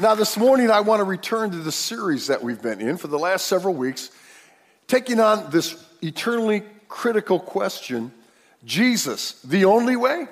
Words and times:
Now, 0.00 0.14
this 0.14 0.36
morning, 0.36 0.70
I 0.70 0.78
want 0.78 1.00
to 1.00 1.04
return 1.04 1.50
to 1.50 1.56
the 1.56 1.72
series 1.72 2.28
that 2.28 2.40
we've 2.40 2.62
been 2.62 2.80
in 2.80 2.98
for 2.98 3.08
the 3.08 3.18
last 3.18 3.48
several 3.48 3.74
weeks, 3.74 4.12
taking 4.86 5.18
on 5.18 5.50
this 5.50 5.84
eternally 6.00 6.62
critical 6.86 7.40
question 7.40 8.12
Jesus, 8.64 9.42
the 9.42 9.64
only 9.64 9.96
way? 9.96 10.28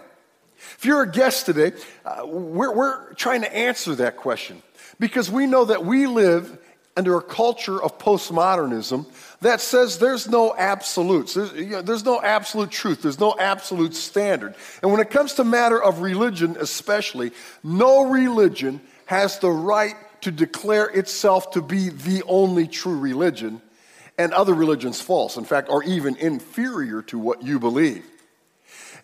If 0.56 0.84
you're 0.84 1.02
a 1.02 1.10
guest 1.10 1.46
today, 1.46 1.72
uh, 2.04 2.24
we're, 2.24 2.72
we're 2.72 3.12
trying 3.14 3.40
to 3.40 3.52
answer 3.52 3.96
that 3.96 4.16
question 4.16 4.62
because 5.00 5.32
we 5.32 5.46
know 5.46 5.64
that 5.64 5.84
we 5.84 6.06
live 6.06 6.58
under 6.96 7.16
a 7.16 7.22
culture 7.22 7.82
of 7.82 7.98
postmodernism 7.98 9.04
that 9.40 9.60
says 9.60 9.98
there's 9.98 10.28
no 10.28 10.54
absolutes. 10.56 11.34
There's, 11.34 11.52
you 11.54 11.66
know, 11.66 11.82
there's, 11.82 12.04
no 12.04 12.22
absolute 12.22 12.70
truth. 12.70 13.02
There's 13.02 13.18
no 13.18 13.34
absolute 13.36 13.94
standard. 13.94 14.54
And 14.80 14.92
when 14.92 15.00
it 15.00 15.10
comes 15.10 15.34
to 15.34 15.44
matter 15.44 15.82
of 15.82 16.02
religion, 16.02 16.56
especially, 16.60 17.32
no 17.64 18.08
religion 18.08 18.80
has 19.06 19.38
the 19.38 19.50
right 19.50 19.94
to 20.20 20.30
declare 20.30 20.86
itself 20.86 21.52
to 21.52 21.62
be 21.62 21.88
the 21.88 22.22
only 22.26 22.66
true 22.68 22.98
religion 22.98 23.62
and 24.18 24.32
other 24.32 24.54
religions 24.54 25.00
false, 25.00 25.36
in 25.36 25.44
fact, 25.44 25.68
are 25.68 25.82
even 25.82 26.16
inferior 26.16 27.02
to 27.02 27.18
what 27.18 27.42
you 27.42 27.58
believe. 27.58 28.04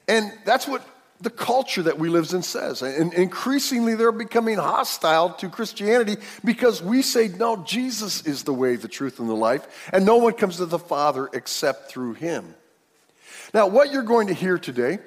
And 0.08 0.32
that's 0.44 0.66
what 0.66 0.86
the 1.20 1.30
culture 1.30 1.84
that 1.84 1.98
we 1.98 2.08
live 2.08 2.32
in 2.32 2.42
says. 2.42 2.82
And 2.82 3.14
increasingly, 3.14 3.94
they're 3.94 4.10
becoming 4.10 4.58
hostile 4.58 5.34
to 5.34 5.48
Christianity 5.48 6.16
because 6.44 6.82
we 6.82 7.02
say, 7.02 7.28
no, 7.28 7.56
Jesus 7.58 8.26
is 8.26 8.42
the 8.42 8.52
way, 8.52 8.76
the 8.76 8.88
truth, 8.88 9.20
and 9.20 9.28
the 9.28 9.34
life, 9.34 9.90
and 9.92 10.04
no 10.04 10.16
one 10.16 10.32
comes 10.32 10.56
to 10.56 10.66
the 10.66 10.78
Father 10.78 11.28
except 11.32 11.90
through 11.90 12.14
him. 12.14 12.54
Now, 13.54 13.68
what 13.68 13.92
you're 13.92 14.02
going 14.02 14.28
to 14.28 14.34
hear 14.34 14.58
today, 14.58 14.98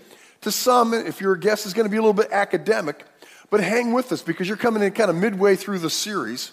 to 0.41 0.51
some, 0.51 0.93
if 0.93 1.19
you're 1.19 1.33
a 1.33 1.39
guest, 1.39 1.65
is 1.65 1.73
going 1.73 1.85
to 1.85 1.91
be 1.91 1.97
a 1.97 2.01
little 2.01 2.13
bit 2.13 2.31
academic, 2.31 3.03
but 3.49 3.61
hang 3.61 3.93
with 3.93 4.11
us 4.11 4.21
because 4.21 4.47
you're 4.47 4.57
coming 4.57 4.83
in 4.83 4.91
kind 4.91 5.09
of 5.09 5.15
midway 5.15 5.55
through 5.55 5.79
the 5.79 5.89
series. 5.89 6.51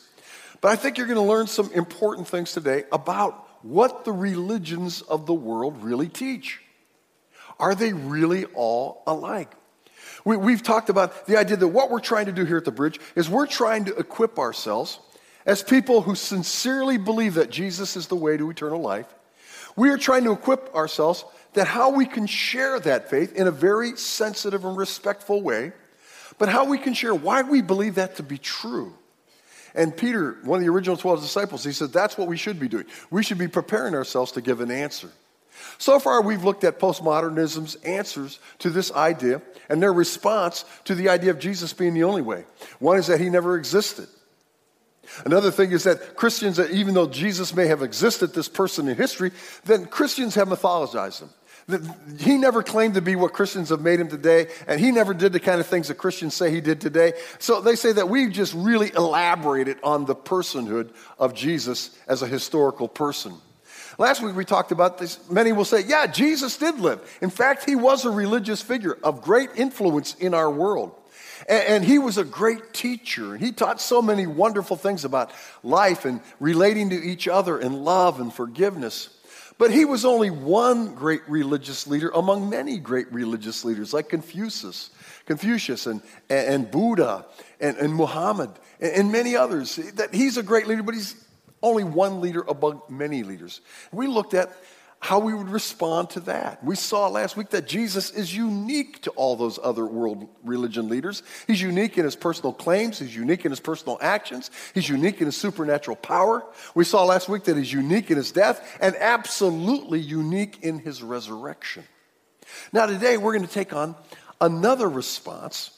But 0.61 0.73
I 0.73 0.77
think 0.77 0.99
you're 0.99 1.07
going 1.07 1.19
to 1.19 1.23
learn 1.23 1.47
some 1.47 1.71
important 1.73 2.29
things 2.29 2.53
today 2.53 2.85
about 2.93 3.49
what 3.63 4.05
the 4.05 4.13
religions 4.13 5.03
of 5.03 5.27
the 5.27 5.35
world 5.35 5.83
really 5.83 6.09
teach. 6.09 6.61
Are 7.59 7.75
they 7.75 7.93
really 7.93 8.45
all 8.47 9.03
alike? 9.07 9.53
We, 10.25 10.53
have 10.53 10.63
talked 10.63 10.89
about 10.89 11.27
the 11.27 11.37
idea 11.37 11.57
that 11.57 11.69
what 11.69 11.91
we're 11.91 12.01
trying 12.01 12.27
to 12.27 12.33
do 12.33 12.45
here 12.45 12.57
at 12.57 12.65
the 12.65 12.71
bridge 12.71 13.01
is 13.17 13.29
we're 13.29 13.47
trying 13.47 13.87
to 13.87 13.97
equip 13.97 14.39
ourselves 14.39 15.01
as 15.45 15.63
people 15.63 16.03
who 16.03 16.15
sincerely 16.15 16.97
believe 16.99 17.35
that 17.35 17.51
Jesus 17.51 17.97
is 17.97 18.07
the 18.07 18.17
way 18.17 18.37
to 18.37 18.49
eternal 18.49 18.81
life. 18.81 19.13
We 19.75 19.91
are 19.91 19.99
trying 19.99 20.25
to 20.25 20.33
equip 20.33 20.75
ourselves 20.75 21.25
that 21.55 21.67
how 21.67 21.91
we 21.91 22.07
can 22.07 22.27
share 22.27 22.79
that 22.81 23.11
faith 23.11 23.35
in 23.35 23.47
a 23.47 23.51
very 23.51 23.97
sensitive 23.97 24.65
and 24.65 24.77
respectful 24.77 25.43
way 25.43 25.73
but 26.43 26.49
how 26.49 26.65
we 26.65 26.77
can 26.77 26.93
share 26.93 27.15
why 27.15 27.43
we 27.43 27.63
believe 27.63 27.95
that 27.95 28.17
to 28.17 28.25
be 28.25 28.37
true. 28.37 28.93
And 29.77 29.97
Peter, 29.97 30.39
one 30.43 30.59
of 30.59 30.65
the 30.65 30.73
original 30.73 30.97
12 30.97 31.21
disciples, 31.21 31.63
he 31.63 31.71
said 31.71 31.93
that's 31.93 32.19
what 32.19 32.27
we 32.27 32.37
should 32.37 32.59
be 32.59 32.67
doing. 32.67 32.85
We 33.13 33.23
should 33.23 33.39
be 33.39 33.47
preparing 33.47 33.95
ourselves 33.95 34.33
to 34.33 34.41
give 34.41 34.61
an 34.61 34.73
answer. 34.73 35.09
So 35.79 36.01
far, 36.01 36.21
we've 36.21 36.43
looked 36.43 36.65
at 36.65 36.81
postmodernism's 36.81 37.77
answers 37.77 38.41
to 38.59 38.71
this 38.71 38.91
idea 38.91 39.41
and 39.69 39.81
their 39.81 39.93
response 39.93 40.65
to 40.87 40.97
the 40.97 41.11
idea 41.11 41.31
of 41.31 41.39
Jesus 41.39 41.73
being 41.73 41.95
the 41.95 42.03
only 42.03 42.23
way. 42.23 42.45
One 42.81 42.99
is 42.99 43.07
that 43.07 43.21
he 43.21 43.31
never 43.31 43.57
existed. 43.57 44.09
Another 45.25 45.53
thing 45.53 45.71
is 45.71 45.85
that 45.85 46.17
Christians, 46.17 46.59
even 46.59 46.95
though 46.95 47.09
Jesus 47.09 47.55
may 47.55 47.69
have 47.69 47.83
existed, 47.83 48.35
this 48.35 48.49
person 48.49 48.89
in 48.89 48.97
history, 48.97 49.31
then 49.65 49.87
Christians 49.87 50.35
have 50.35 50.49
mythologized 50.49 51.21
him. 51.21 51.31
He 52.19 52.39
never 52.39 52.63
claimed 52.63 52.95
to 52.95 53.01
be 53.01 53.17
what 53.17 53.33
Christians 53.33 53.69
have 53.69 53.81
made 53.81 54.01
him 54.01 54.09
today, 54.09 54.49
and 54.67 54.81
he 54.81 54.91
never 54.91 55.15
did 55.15 55.33
the 55.33 55.41
kind 55.41 55.61
of 55.61 55.67
things 55.67 55.89
that 55.89 55.95
Christians 55.95 56.35
say 56.35 56.51
he 56.51 56.61
did 56.61 56.81
today. 56.81 57.13
So 57.39 57.61
they 57.61 57.77
say 57.77 57.93
that 57.93 58.09
we've 58.09 58.33
just 58.33 58.53
really 58.55 58.91
elaborated 58.95 59.79
on 59.83 60.05
the 60.05 60.15
personhood 60.15 60.91
of 61.19 61.35
Jesus 61.35 61.97
as 62.09 62.23
a 62.23 62.27
historical 62.27 62.89
person. 62.89 63.35
Last 63.99 64.23
week 64.23 64.35
we 64.35 64.45
talked 64.45 64.73
about 64.73 64.99
this. 64.99 65.19
Many 65.31 65.53
will 65.53 65.65
say, 65.65 65.83
yeah, 65.87 66.07
Jesus 66.07 66.57
did 66.57 66.81
live. 66.81 67.01
In 67.21 67.31
fact, 67.31 67.65
he 67.65 67.77
was 67.77 68.05
a 68.05 68.11
religious 68.11 68.63
figure 68.63 68.99
of 69.03 69.23
great 69.23 69.51
influence 69.55 70.15
in 70.15 70.35
our 70.35 70.51
world. 70.51 70.95
And, 71.49 71.85
he 71.85 71.99
was 71.99 72.19
a 72.19 72.25
great 72.25 72.73
teacher. 72.73 73.35
And 73.35 73.45
he 73.45 73.53
taught 73.53 73.81
so 73.81 74.01
many 74.01 74.27
wonderful 74.27 74.77
things 74.77 75.05
about 75.05 75.33
life 75.63 76.05
and 76.05 76.21
relating 76.39 76.91
to 76.91 76.97
each 76.97 77.27
other 77.27 77.59
and 77.59 77.85
love 77.85 78.21
and 78.21 78.33
forgiveness. 78.33 79.09
But 79.59 79.71
he 79.71 79.85
was 79.85 80.05
only 80.05 80.31
one 80.31 80.95
great 80.95 81.23
religious 81.29 81.87
leader 81.87 82.11
among 82.15 82.51
many 82.51 82.79
great 82.79 83.13
religious 83.13 83.65
leaders 83.65 83.93
like 83.93 84.09
Confucius, 84.09 84.91
Confucius 85.27 85.87
and, 85.87 86.03
and 86.29 86.71
Buddha 86.71 87.27
and, 87.61 87.77
and 87.77 87.95
Muhammad 87.95 88.51
and, 88.81 88.93
and 88.93 89.13
many 89.13 89.37
others. 89.37 89.77
That 89.77 90.15
he's 90.15 90.37
a 90.37 90.43
great 90.43 90.67
leader, 90.67 90.83
but 90.83 90.95
he's 90.95 91.15
only 91.63 91.85
one 91.85 92.21
leader 92.21 92.43
among 92.49 92.83
many 92.89 93.23
leaders. 93.23 93.61
We 93.93 94.07
looked 94.07 94.35
at 94.35 94.53
how 95.03 95.19
we 95.19 95.35
would 95.35 95.49
respond 95.49 96.11
to 96.11 96.21
that. 96.21 96.63
We 96.63 96.77
saw 96.77 97.09
last 97.09 97.37
week 97.37 97.51
that 97.51 97.67
Jesus 97.67 98.13
is 98.13 98.35
unique 98.35 99.03
to 99.03 99.11
all 99.11 99.35
those 99.35 99.59
other 99.61 99.85
world 99.85 100.29
religion 100.45 100.89
leaders. 100.89 101.25
He's 101.49 101.61
unique 101.61 101.99
in 101.99 102.05
his 102.05 102.15
personal 102.15 102.53
claims, 102.53 103.01
he's 103.01 103.15
unique 103.15 103.45
in 103.45 103.51
his 103.51 103.59
personal 103.59 103.99
actions, 104.01 104.53
he's 104.75 104.89
unique 104.89 105.21
in 105.21 105.27
his 105.27 105.37
supernatural 105.37 105.97
power. 105.97 106.45
We 106.77 106.85
saw 106.85 107.05
last 107.05 107.29
week 107.29 107.43
that 107.45 107.57
he's 107.57 107.73
unique 107.73 108.13
in 108.13 108.17
his 108.17 108.31
death 108.31 108.79
and 108.81 108.95
absolutely 108.95 109.99
unique 109.99 110.61
in 110.63 110.79
his 110.79 111.03
resurrection. 111.03 111.83
Now, 112.73 112.87
today 112.87 113.17
we're 113.17 113.37
going 113.37 113.47
to 113.47 113.53
take 113.53 113.73
on 113.73 113.97
another 114.41 114.89
response 114.89 115.77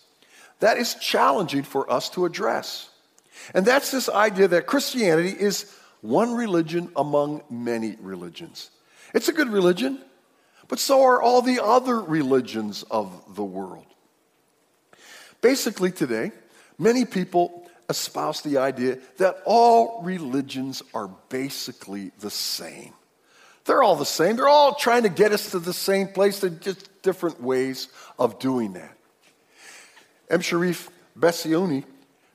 that 0.60 0.76
is 0.76 0.96
challenging 0.96 1.62
for 1.62 1.90
us 1.90 2.10
to 2.10 2.26
address. 2.26 2.90
And 3.54 3.64
that's 3.64 3.90
this 3.90 4.10
idea 4.10 4.48
that 4.48 4.66
Christianity 4.66 5.30
is 5.30 5.74
one 6.02 6.34
religion 6.34 6.92
among 6.94 7.42
many 7.48 7.96
religions. 8.02 8.68
It's 9.14 9.28
a 9.28 9.32
good 9.32 9.48
religion, 9.48 10.00
but 10.68 10.78
so 10.78 11.04
are 11.04 11.22
all 11.22 11.40
the 11.40 11.62
other 11.62 12.00
religions 12.00 12.82
of 12.90 13.36
the 13.36 13.44
world. 13.44 13.86
Basically, 15.40 15.92
today, 15.92 16.32
many 16.78 17.04
people 17.04 17.66
espouse 17.88 18.40
the 18.40 18.58
idea 18.58 18.98
that 19.18 19.36
all 19.44 20.02
religions 20.02 20.82
are 20.92 21.08
basically 21.28 22.10
the 22.18 22.30
same. 22.30 22.92
They're 23.64 23.82
all 23.82 23.96
the 23.96 24.04
same. 24.04 24.36
They're 24.36 24.48
all 24.48 24.74
trying 24.74 25.04
to 25.04 25.08
get 25.08 25.32
us 25.32 25.52
to 25.52 25.58
the 25.58 25.72
same 25.72 26.08
place. 26.08 26.40
They're 26.40 26.50
just 26.50 27.02
different 27.02 27.40
ways 27.40 27.88
of 28.18 28.38
doing 28.38 28.74
that. 28.74 28.96
M. 30.28 30.40
Cherif 30.40 30.88
Bassiouni 31.18 31.84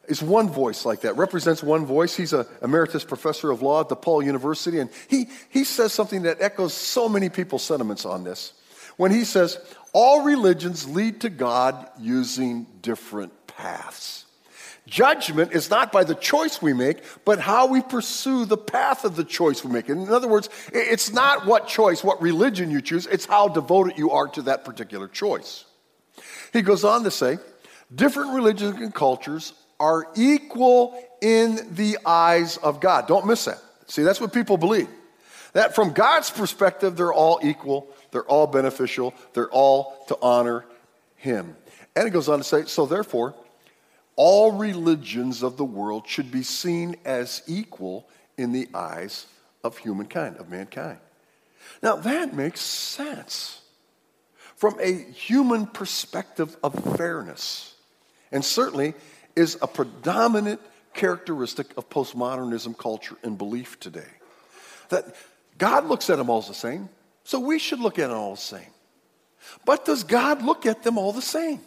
is 0.10 0.22
one 0.22 0.50
voice 0.50 0.86
like 0.86 1.02
that, 1.02 1.16
represents 1.16 1.64
one 1.64 1.86
voice. 1.86 2.16
He's 2.16 2.34
an 2.34 2.46
emeritus 2.62 3.04
professor 3.04 3.52
of 3.52 3.62
law 3.62 3.82
at 3.82 3.90
DePaul 3.90 4.26
University, 4.26 4.80
and 4.80 4.90
he, 5.08 5.30
he 5.50 5.64
says 5.64 5.94
something 5.94 6.24
that 6.24 6.42
echoes 6.42 6.74
so 6.74 7.08
many 7.08 7.30
people's 7.30 7.64
sentiments 7.64 8.06
on 8.06 8.24
this. 8.24 8.54
When 8.98 9.12
he 9.12 9.24
says, 9.24 9.58
All 9.94 10.24
religions 10.24 10.90
lead 10.90 11.22
to 11.22 11.30
God 11.30 11.90
using 12.00 12.66
different 12.82 13.32
paths. 13.48 14.26
Judgment 14.88 15.52
is 15.52 15.70
not 15.70 15.92
by 15.92 16.04
the 16.04 16.16
choice 16.16 16.62
we 16.62 16.74
make, 16.74 17.04
but 17.24 17.40
how 17.40 17.68
we 17.68 17.82
pursue 17.82 18.46
the 18.46 18.58
path 18.58 19.06
of 19.06 19.16
the 19.16 19.24
choice 19.24 19.64
we 19.64 19.72
make. 19.72 19.88
In 19.88 20.10
other 20.10 20.28
words, 20.28 20.50
it's 20.74 21.14
not 21.14 21.46
what 21.46 21.68
choice, 21.68 22.04
what 22.04 22.22
religion 22.22 22.72
you 22.72 22.82
choose, 22.82 23.06
it's 23.06 23.26
how 23.26 23.48
devoted 23.48 23.98
you 24.00 24.12
are 24.12 24.28
to 24.30 24.42
that 24.44 24.66
particular 24.66 25.08
choice. 25.08 25.66
He 26.52 26.64
goes 26.64 26.84
on 26.84 27.04
to 27.04 27.12
say, 27.12 27.38
different 27.94 28.34
religions 28.34 28.82
and 28.82 28.94
cultures 28.94 29.54
are 29.80 30.08
equal 30.16 31.02
in 31.22 31.60
the 31.76 31.98
eyes 32.06 32.58
of 32.58 32.80
God. 32.80 33.08
Don't 33.08 33.26
miss 33.26 33.46
that. 33.46 33.60
See, 33.88 34.04
that's 34.04 34.22
what 34.22 34.34
people 34.34 34.58
believe. 34.58 34.88
That 35.54 35.74
from 35.74 35.94
God's 35.94 36.30
perspective, 36.30 36.96
they're 36.96 37.14
all 37.14 37.40
equal, 37.42 37.88
they're 38.12 38.24
all 38.24 38.48
beneficial, 38.48 39.14
they're 39.34 39.50
all 39.50 40.06
to 40.08 40.18
honor 40.22 40.66
Him. 41.16 41.56
And 41.96 42.08
it 42.08 42.12
goes 42.12 42.30
on 42.30 42.38
to 42.38 42.44
say, 42.44 42.66
so 42.66 42.86
therefore, 42.86 43.34
all 44.16 44.52
religions 44.52 45.44
of 45.44 45.58
the 45.58 45.66
world 45.66 46.08
should 46.08 46.32
be 46.32 46.44
seen 46.44 46.98
as 47.06 47.42
equal 47.48 48.08
in 48.38 48.52
the 48.52 48.68
eyes 48.74 49.26
of 49.64 49.78
humankind, 49.78 50.38
of 50.38 50.50
mankind. 50.50 51.00
Now, 51.82 51.96
that 51.96 52.34
makes 52.34 52.62
sense 52.62 53.62
from 54.56 54.78
a 54.82 54.94
human 54.94 55.66
perspective 55.66 56.56
of 56.62 56.98
fairness. 56.98 57.74
And 58.32 58.44
certainly, 58.44 58.94
is 59.36 59.58
a 59.62 59.68
predominant 59.68 60.62
characteristic 60.94 61.68
of 61.78 61.90
postmodernism 61.90 62.78
culture 62.78 63.16
and 63.24 63.38
belief 63.38 63.80
today. 63.80 64.12
That 64.90 65.16
God 65.58 65.86
looks 65.86 66.10
at 66.10 66.18
them 66.18 66.30
all 66.30 66.42
the 66.42 66.54
same, 66.54 66.90
so 67.24 67.40
we 67.40 67.60
should 67.60 67.80
look 67.80 68.00
at 68.00 68.08
them 68.10 68.18
all 68.18 68.36
the 68.36 68.42
same. 68.42 68.72
But 69.66 69.86
does 69.86 70.04
God 70.04 70.42
look 70.42 70.66
at 70.66 70.84
them 70.84 70.98
all 70.98 71.14
the 71.14 71.22
same? 71.22 71.62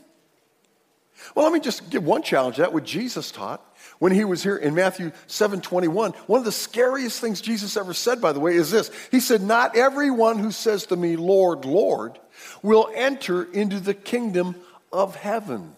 Well, 1.34 1.44
let 1.44 1.52
me 1.52 1.60
just 1.60 1.88
give 1.88 2.04
one 2.04 2.22
challenge 2.22 2.56
that 2.56 2.72
what 2.72 2.84
Jesus 2.84 3.30
taught 3.30 3.64
when 3.98 4.12
he 4.12 4.24
was 4.24 4.42
here 4.42 4.56
in 4.56 4.74
Matthew 4.74 5.12
7 5.28 5.60
21. 5.60 6.12
One 6.12 6.38
of 6.38 6.44
the 6.44 6.52
scariest 6.52 7.20
things 7.20 7.40
Jesus 7.40 7.76
ever 7.76 7.94
said, 7.94 8.20
by 8.20 8.32
the 8.32 8.40
way, 8.40 8.54
is 8.54 8.70
this 8.70 8.90
He 9.10 9.20
said, 9.20 9.42
Not 9.42 9.76
everyone 9.76 10.38
who 10.38 10.50
says 10.50 10.86
to 10.86 10.96
me, 10.96 11.16
Lord, 11.16 11.64
Lord, 11.64 12.18
will 12.62 12.90
enter 12.94 13.44
into 13.44 13.78
the 13.78 13.94
kingdom 13.94 14.56
of 14.92 15.14
heaven. 15.14 15.74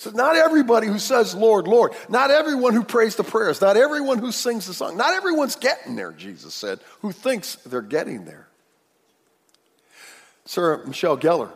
So 0.00 0.08
not 0.12 0.34
everybody 0.34 0.86
who 0.86 0.98
says, 0.98 1.34
Lord, 1.34 1.68
Lord, 1.68 1.92
not 2.08 2.30
everyone 2.30 2.72
who 2.72 2.82
prays 2.82 3.16
the 3.16 3.22
prayers, 3.22 3.60
not 3.60 3.76
everyone 3.76 4.16
who 4.16 4.32
sings 4.32 4.66
the 4.66 4.72
song, 4.72 4.96
not 4.96 5.12
everyone's 5.12 5.56
getting 5.56 5.94
there, 5.94 6.12
Jesus 6.12 6.54
said, 6.54 6.80
who 7.00 7.12
thinks 7.12 7.56
they're 7.66 7.82
getting 7.82 8.24
there. 8.24 8.48
Sarah 10.46 10.86
Michelle 10.86 11.18
Gellar, 11.18 11.50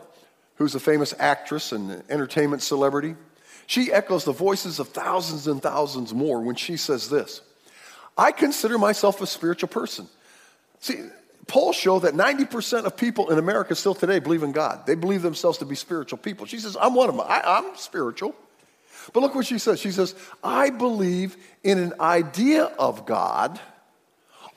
who's 0.56 0.74
a 0.74 0.78
famous 0.78 1.14
actress 1.18 1.72
and 1.72 2.02
entertainment 2.10 2.60
celebrity, 2.60 3.16
she 3.66 3.90
echoes 3.90 4.26
the 4.26 4.32
voices 4.32 4.78
of 4.78 4.88
thousands 4.88 5.46
and 5.46 5.62
thousands 5.62 6.12
more 6.12 6.42
when 6.42 6.54
she 6.54 6.76
says 6.76 7.08
this 7.08 7.40
I 8.18 8.30
consider 8.30 8.76
myself 8.76 9.22
a 9.22 9.26
spiritual 9.26 9.70
person. 9.70 10.06
See, 10.80 11.00
polls 11.46 11.76
show 11.76 11.98
that 12.00 12.14
90% 12.14 12.84
of 12.84 12.96
people 12.96 13.30
in 13.30 13.38
America 13.38 13.74
still 13.74 13.94
today 13.94 14.18
believe 14.18 14.42
in 14.42 14.52
God. 14.52 14.86
They 14.86 14.94
believe 14.94 15.22
themselves 15.22 15.58
to 15.58 15.64
be 15.64 15.74
spiritual 15.74 16.18
people. 16.18 16.46
She 16.46 16.58
says, 16.58 16.76
I'm 16.80 16.94
one 16.94 17.08
of 17.08 17.16
them. 17.16 17.26
I, 17.28 17.42
I'm 17.44 17.76
spiritual. 17.76 18.34
But 19.12 19.20
look 19.20 19.34
what 19.34 19.46
she 19.46 19.58
says. 19.58 19.80
She 19.80 19.90
says, 19.90 20.14
I 20.42 20.70
believe 20.70 21.36
in 21.62 21.78
an 21.78 21.94
idea 22.00 22.64
of 22.64 23.04
God, 23.06 23.60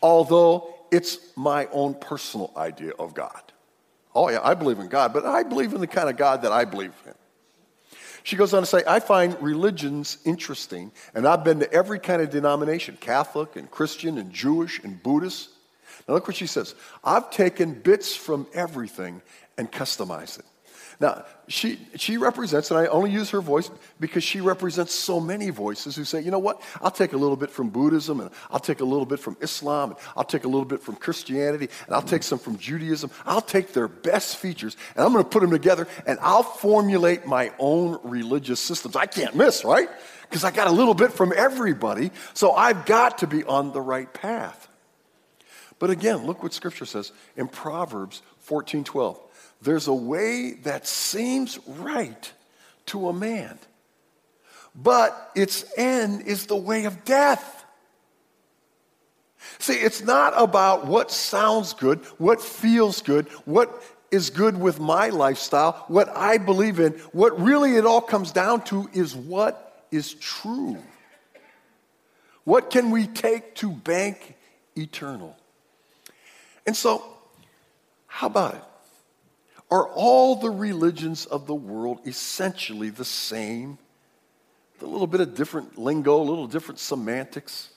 although 0.01 0.74
it's 0.92 1.19
my 1.36 1.68
own 1.72 1.95
personal 1.95 2.54
idea 2.56 2.92
of 2.98 3.13
God. 3.13 3.42
Oh, 4.16 4.30
yeah, 4.30 4.40
I 4.42 4.54
believe 4.54 4.80
in 4.80 4.88
God, 4.88 5.13
but 5.13 5.25
I 5.25 5.44
believe 5.44 5.74
in 5.74 5.81
the 5.81 5.88
kind 5.88 6.10
of 6.10 6.18
God 6.18 6.42
that 6.44 6.51
I 6.51 6.66
believe 6.66 6.94
in. 7.06 7.13
She 8.24 8.36
goes 8.36 8.54
on 8.54 8.62
to 8.62 8.66
say, 8.66 8.83
I 8.86 9.00
find 9.00 9.42
religions 9.42 10.18
interesting, 10.25 10.92
and 11.13 11.28
I've 11.28 11.44
been 11.44 11.60
to 11.60 11.72
every 11.72 12.00
kind 12.00 12.22
of 12.22 12.30
denomination 12.30 12.98
Catholic 13.00 13.56
and 13.56 13.69
Christian 13.69 14.18
and 14.18 14.33
Jewish 14.33 14.80
and 14.83 15.01
Buddhist. 15.01 15.50
Now, 16.07 16.13
look 16.13 16.27
what 16.27 16.36
she 16.36 16.48
says 16.48 16.75
I've 17.04 17.30
taken 17.31 17.74
bits 17.74 18.15
from 18.15 18.48
everything 18.54 19.21
and 19.57 19.71
customized 19.71 20.39
it. 20.39 20.45
Now, 21.00 21.25
she, 21.48 21.80
she 21.95 22.18
represents, 22.18 22.71
and 22.71 22.80
I 22.80 22.88
only 22.88 23.12
use 23.12 23.30
her 23.30 23.39
voice 23.39 23.69
because 24.00 24.24
she 24.24 24.42
represents 24.42 24.94
so 24.94 25.19
many 25.19 25.51
voices 25.51 25.95
who 25.95 26.04
say, 26.04 26.21
you 26.21 26.31
know 26.31 26.39
what, 26.39 26.59
I'll 26.81 26.89
take 26.89 27.13
a 27.13 27.18
little 27.18 27.36
bit 27.36 27.51
from 27.51 27.69
Buddhism, 27.69 28.19
and 28.19 28.31
I'll 28.50 28.59
take 28.59 28.80
a 28.80 28.86
little 28.86 29.06
bit 29.06 29.19
from 29.19 29.38
Islam, 29.39 29.92
and 29.92 30.00
I'll 30.15 30.24
take 30.24 30.44
a 30.44 30.48
little 30.48 30.65
bit 30.65 30.81
from 30.81 30.95
Christianity, 30.95 31.69
and 31.86 31.94
I'll 31.94 32.01
take 32.01 32.24
some 32.24 32.39
from 32.39 32.57
Judaism. 32.57 33.12
I'll 33.27 33.42
take 33.42 33.74
their 33.74 33.88
best 33.88 34.38
features, 34.38 34.75
and 34.95 35.06
I'm 35.06 35.13
going 35.13 35.24
to 35.24 35.30
put 35.30 35.42
them 35.42 35.51
together, 35.51 35.88
and 36.07 36.18
I'll 36.19 36.42
formulate 36.42 37.27
my 37.27 37.51
own 37.59 38.00
religious 38.04 38.59
systems. 38.59 38.95
I 38.95 39.06
can't 39.06 39.36
miss, 39.36 39.63
right? 39.63 39.89
Because 40.24 40.44
I 40.44 40.50
got 40.50 40.65
a 40.65 40.71
little 40.71 40.95
bit 40.95 41.13
from 41.13 41.31
everybody, 41.36 42.09
so 42.33 42.54
I've 42.54 42.88
got 42.88 43.19
to 43.19 43.27
be 43.27 43.44
on 43.44 43.71
the 43.71 43.81
right 43.81 44.12
path. 44.12 44.68
But 45.79 45.89
again, 45.89 46.25
look 46.25 46.44
what 46.44 46.53
Scripture 46.53 46.85
says 46.85 47.12
in 47.35 47.47
Proverbs 47.47 48.21
14 48.39 48.83
12. 48.83 49.19
There's 49.62 49.88
a 49.88 49.94
way 49.94 50.53
that 50.63 50.88
seems 50.88 51.59
right 51.68 52.31
to 52.88 53.09
a 53.09 53.13
man, 53.13 53.57
but 54.75 55.31
its 55.35 55.65
end 55.77 56.24
is 56.24 56.45
the 56.45 56.56
way 56.56 56.85
of 56.85 57.06
death. 57.06 57.65
See, 59.59 59.74
it's 59.74 60.03
not 60.03 60.33
about 60.35 60.85
what 60.88 61.12
sounds 61.12 61.74
good, 61.74 62.00
what 62.18 62.41
feels 62.41 63.01
good, 63.01 63.27
what 63.45 63.83
is 64.12 64.30
good 64.30 64.59
with 64.59 64.80
my 64.80 65.09
lifestyle, 65.09 65.85
what 65.88 66.09
I 66.09 66.38
believe 66.38 66.80
in. 66.80 66.94
What 67.12 67.39
really 67.39 67.75
it 67.75 67.85
all 67.85 68.01
comes 68.01 68.31
down 68.31 68.63
to 68.65 68.89
is 68.94 69.15
what 69.15 69.85
is 69.91 70.13
true. 70.15 70.77
What 72.44 72.69
can 72.69 72.91
we 72.91 73.07
take 73.07 73.56
to 73.56 73.71
bank 73.71 74.35
eternal? 74.75 75.37
And 76.68 76.75
so, 76.75 77.04
how 78.06 78.28
about 78.28 78.56
it? 78.56 78.62
Are 79.72 79.88
all 79.88 80.36
the 80.36 80.50
religions 80.50 81.25
of 81.25 81.48
the 81.48 81.56
world 81.56 82.02
essentially 82.06 82.90
the 82.90 83.06
same? 83.06 83.78
A 84.81 84.86
little 84.86 85.08
bit 85.08 85.22
of 85.22 85.34
different 85.34 85.78
lingo, 85.78 86.22
a 86.22 86.22
little 86.22 86.46
different 86.46 86.80
semantics, 86.80 87.69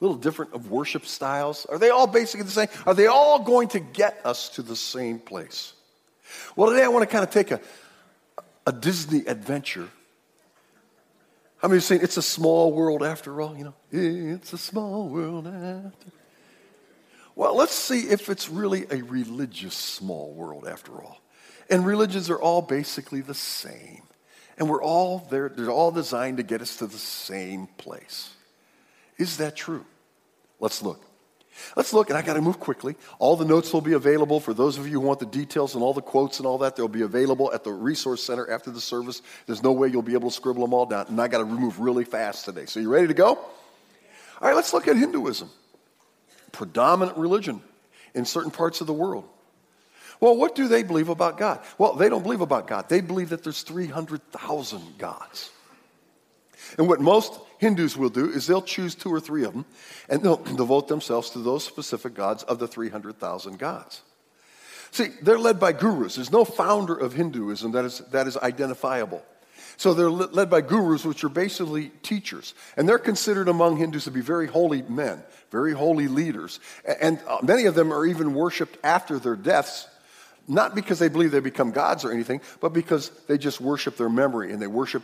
a 0.00 0.04
little 0.04 0.16
different 0.16 0.52
of 0.52 0.70
worship 0.70 1.04
styles. 1.06 1.66
Are 1.66 1.78
they 1.78 1.90
all 1.90 2.06
basically 2.06 2.44
the 2.44 2.52
same? 2.52 2.68
Are 2.86 2.94
they 2.94 3.06
all 3.06 3.40
going 3.40 3.68
to 3.68 3.80
get 3.80 4.20
us 4.24 4.50
to 4.50 4.62
the 4.62 4.76
same 4.76 5.18
place? 5.18 5.72
Well, 6.54 6.70
today 6.70 6.84
I 6.84 6.88
want 6.88 7.02
to 7.02 7.12
kind 7.12 7.24
of 7.24 7.30
take 7.30 7.50
a, 7.50 7.60
a 8.66 8.72
Disney 8.72 9.26
adventure. 9.26 9.88
How 11.56 11.68
many 11.68 11.78
have 11.78 11.84
seen 11.84 12.00
It's 12.02 12.18
a 12.18 12.22
Small 12.22 12.72
World 12.72 13.02
After 13.02 13.40
All? 13.40 13.56
You 13.56 13.64
know, 13.64 13.74
it's 13.90 14.52
a 14.52 14.58
small 14.58 15.08
world 15.08 15.46
after. 15.46 16.10
Well, 17.36 17.56
let's 17.56 17.74
see 17.74 18.00
if 18.00 18.28
it's 18.28 18.48
really 18.48 18.86
a 18.90 19.02
religious 19.02 19.74
small 19.74 20.32
world 20.32 20.66
after 20.68 20.92
all. 20.92 21.20
And 21.68 21.84
religions 21.84 22.30
are 22.30 22.40
all 22.40 22.62
basically 22.62 23.20
the 23.20 23.34
same. 23.34 24.02
And 24.56 24.68
we're 24.68 24.82
all 24.82 25.26
there, 25.30 25.48
they're 25.48 25.70
all 25.70 25.90
designed 25.90 26.36
to 26.36 26.42
get 26.42 26.60
us 26.60 26.76
to 26.76 26.86
the 26.86 26.98
same 26.98 27.66
place. 27.76 28.30
Is 29.18 29.38
that 29.38 29.56
true? 29.56 29.84
Let's 30.60 30.82
look. 30.82 31.04
Let's 31.76 31.92
look, 31.92 32.08
and 32.10 32.18
I 32.18 32.22
got 32.22 32.34
to 32.34 32.40
move 32.40 32.58
quickly. 32.58 32.96
All 33.18 33.36
the 33.36 33.44
notes 33.44 33.72
will 33.72 33.80
be 33.80 33.92
available 33.92 34.40
for 34.40 34.52
those 34.52 34.76
of 34.76 34.86
you 34.86 34.94
who 34.94 35.00
want 35.00 35.20
the 35.20 35.26
details 35.26 35.74
and 35.74 35.84
all 35.84 35.94
the 35.94 36.02
quotes 36.02 36.38
and 36.38 36.46
all 36.46 36.58
that. 36.58 36.74
They'll 36.74 36.88
be 36.88 37.02
available 37.02 37.52
at 37.52 37.62
the 37.62 37.72
resource 37.72 38.22
center 38.22 38.50
after 38.50 38.70
the 38.70 38.80
service. 38.80 39.22
There's 39.46 39.62
no 39.62 39.72
way 39.72 39.88
you'll 39.88 40.02
be 40.02 40.14
able 40.14 40.30
to 40.30 40.34
scribble 40.34 40.62
them 40.62 40.74
all 40.74 40.86
down, 40.86 41.06
and 41.08 41.20
I 41.20 41.28
got 41.28 41.38
to 41.38 41.44
move 41.44 41.78
really 41.78 42.04
fast 42.04 42.44
today. 42.44 42.66
So, 42.66 42.80
you 42.80 42.88
ready 42.88 43.06
to 43.06 43.14
go? 43.14 43.28
All 43.36 44.48
right, 44.48 44.56
let's 44.56 44.72
look 44.72 44.88
at 44.88 44.96
Hinduism, 44.96 45.48
predominant 46.54 47.18
religion 47.18 47.60
in 48.14 48.24
certain 48.24 48.50
parts 48.50 48.80
of 48.80 48.86
the 48.86 48.92
world. 48.92 49.28
Well, 50.20 50.36
what 50.36 50.54
do 50.54 50.68
they 50.68 50.82
believe 50.82 51.08
about 51.08 51.36
God? 51.36 51.60
Well, 51.76 51.94
they 51.94 52.08
don't 52.08 52.22
believe 52.22 52.40
about 52.40 52.66
God. 52.66 52.88
They 52.88 53.00
believe 53.00 53.30
that 53.30 53.42
there's 53.42 53.62
300,000 53.62 54.96
gods. 54.96 55.50
And 56.78 56.88
what 56.88 57.00
most 57.00 57.38
Hindus 57.58 57.96
will 57.96 58.08
do 58.08 58.30
is 58.30 58.46
they'll 58.46 58.62
choose 58.62 58.94
two 58.94 59.12
or 59.12 59.20
three 59.20 59.44
of 59.44 59.52
them 59.52 59.64
and 60.08 60.22
they'll 60.22 60.36
devote 60.56 60.88
themselves 60.88 61.30
to 61.30 61.40
those 61.40 61.64
specific 61.64 62.14
gods 62.14 62.42
of 62.44 62.58
the 62.58 62.68
300,000 62.68 63.58
gods. 63.58 64.02
See, 64.90 65.08
they're 65.22 65.38
led 65.38 65.58
by 65.58 65.72
gurus. 65.72 66.14
There's 66.14 66.30
no 66.30 66.44
founder 66.44 66.94
of 66.94 67.12
Hinduism 67.12 67.72
that 67.72 67.84
is, 67.84 67.98
that 68.12 68.28
is 68.28 68.36
identifiable. 68.36 69.22
So 69.76 69.94
they're 69.94 70.10
led 70.10 70.50
by 70.50 70.60
gurus, 70.60 71.04
which 71.04 71.24
are 71.24 71.28
basically 71.28 71.90
teachers. 72.02 72.54
And 72.76 72.88
they're 72.88 72.98
considered 72.98 73.48
among 73.48 73.76
Hindus 73.76 74.04
to 74.04 74.10
be 74.10 74.20
very 74.20 74.46
holy 74.46 74.82
men, 74.82 75.22
very 75.50 75.72
holy 75.72 76.08
leaders. 76.08 76.60
And 77.00 77.20
uh, 77.26 77.38
many 77.42 77.66
of 77.66 77.74
them 77.74 77.92
are 77.92 78.06
even 78.06 78.34
worshiped 78.34 78.78
after 78.84 79.18
their 79.18 79.36
deaths 79.36 79.88
not 80.46 80.74
because 80.74 80.98
they 80.98 81.08
believe 81.08 81.30
they 81.30 81.40
become 81.40 81.70
gods 81.70 82.04
or 82.04 82.12
anything, 82.12 82.40
but 82.60 82.70
because 82.74 83.10
they 83.28 83.38
just 83.38 83.60
worship 83.60 83.96
their 83.96 84.08
memory 84.08 84.52
and 84.52 84.60
they 84.60 84.66
worship 84.66 85.02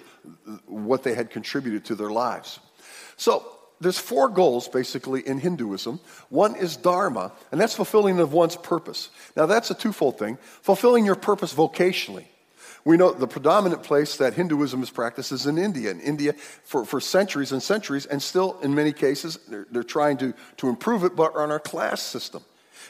what 0.67 1.03
they 1.03 1.15
had 1.15 1.31
contributed 1.31 1.85
to 1.87 1.95
their 1.95 2.11
lives. 2.11 2.61
So 3.17 3.45
there's 3.81 3.99
four 3.99 4.29
goals 4.29 4.69
basically 4.69 5.27
in 5.27 5.39
Hinduism. 5.39 6.01
One 6.29 6.57
is 6.57 6.77
dharma, 6.77 7.33
and 7.51 7.61
that's 7.61 7.75
fulfilling 7.75 8.19
of 8.21 8.33
one's 8.33 8.57
purpose. 8.57 9.09
Now 9.37 9.47
that's 9.47 9.71
a 9.71 9.75
twofold 9.75 10.19
thing. 10.19 10.39
Fulfilling 10.63 11.07
your 11.07 11.15
purpose 11.15 11.55
vocationally. 11.55 12.27
We 12.85 12.97
know 12.97 13.13
the 13.13 13.27
predominant 13.27 13.83
place 13.83 14.17
that 14.17 14.35
Hinduism 14.35 14.83
is 14.83 14.91
practiced 14.91 15.33
is 15.33 15.47
in 15.47 15.59
India. 15.59 15.91
In 15.91 16.01
India, 16.01 16.33
for, 16.65 16.85
for 16.85 17.01
centuries 17.01 17.53
and 17.53 17.63
centuries, 17.63 18.07
and 18.07 18.23
still 18.23 18.59
in 18.63 18.75
many 18.75 18.93
cases, 18.93 19.39
they're, 19.49 19.67
they're 19.71 19.83
trying 19.83 20.17
to, 20.19 20.35
to 20.59 20.69
improve 20.69 21.05
it, 21.05 21.15
but 21.15 21.37
on 21.37 21.51
our 21.51 21.61
class 21.61 22.01
system. 22.01 22.43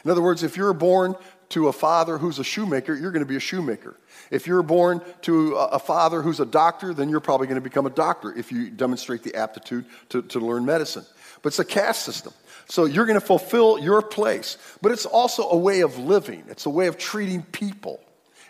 In 0.05 0.11
other 0.11 0.21
words, 0.21 0.43
if 0.43 0.57
you're 0.57 0.73
born 0.73 1.15
to 1.49 1.67
a 1.67 1.73
father 1.73 2.17
who's 2.17 2.39
a 2.39 2.43
shoemaker, 2.43 2.95
you're 2.95 3.11
going 3.11 3.23
to 3.23 3.29
be 3.29 3.35
a 3.35 3.41
shoemaker. 3.41 3.97
If 4.29 4.47
you're 4.47 4.63
born 4.63 5.01
to 5.23 5.55
a 5.55 5.79
father 5.79 6.21
who's 6.21 6.39
a 6.39 6.45
doctor, 6.45 6.93
then 6.93 7.09
you're 7.09 7.19
probably 7.19 7.47
going 7.47 7.61
to 7.61 7.61
become 7.61 7.85
a 7.85 7.91
doctor 7.91 8.33
if 8.33 8.51
you 8.51 8.69
demonstrate 8.69 9.23
the 9.23 9.35
aptitude 9.35 9.85
to, 10.09 10.21
to 10.23 10.39
learn 10.39 10.65
medicine. 10.65 11.05
But 11.41 11.49
it's 11.49 11.59
a 11.59 11.65
caste 11.65 12.03
system. 12.03 12.33
So 12.67 12.85
you're 12.85 13.05
going 13.05 13.19
to 13.19 13.25
fulfill 13.25 13.79
your 13.79 14.01
place. 14.01 14.57
But 14.81 14.93
it's 14.93 15.05
also 15.05 15.49
a 15.49 15.57
way 15.57 15.81
of 15.81 15.97
living, 15.97 16.43
it's 16.47 16.65
a 16.65 16.69
way 16.69 16.87
of 16.87 16.97
treating 16.97 17.43
people, 17.43 17.99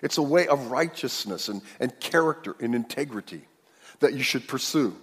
it's 0.01 0.17
a 0.17 0.23
way 0.23 0.47
of 0.47 0.71
righteousness 0.71 1.47
and, 1.47 1.61
and 1.79 1.97
character 1.99 2.55
and 2.59 2.73
integrity 2.75 3.41
that 3.99 4.13
you 4.13 4.23
should 4.23 4.47
pursue. 4.47 4.95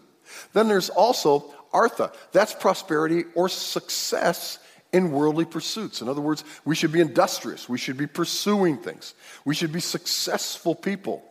Then 0.52 0.68
there's 0.68 0.90
also 0.90 1.54
artha, 1.72 2.12
that's 2.32 2.54
prosperity 2.54 3.24
or 3.34 3.48
success 3.48 4.58
in 4.92 5.12
worldly 5.12 5.44
pursuits. 5.44 6.00
In 6.00 6.08
other 6.08 6.20
words, 6.20 6.44
we 6.64 6.74
should 6.74 6.92
be 6.92 7.00
industrious. 7.00 7.68
We 7.68 7.78
should 7.78 7.96
be 7.96 8.06
pursuing 8.06 8.78
things. 8.78 9.14
We 9.44 9.54
should 9.54 9.72
be 9.72 9.80
successful 9.80 10.74
people. 10.74 11.22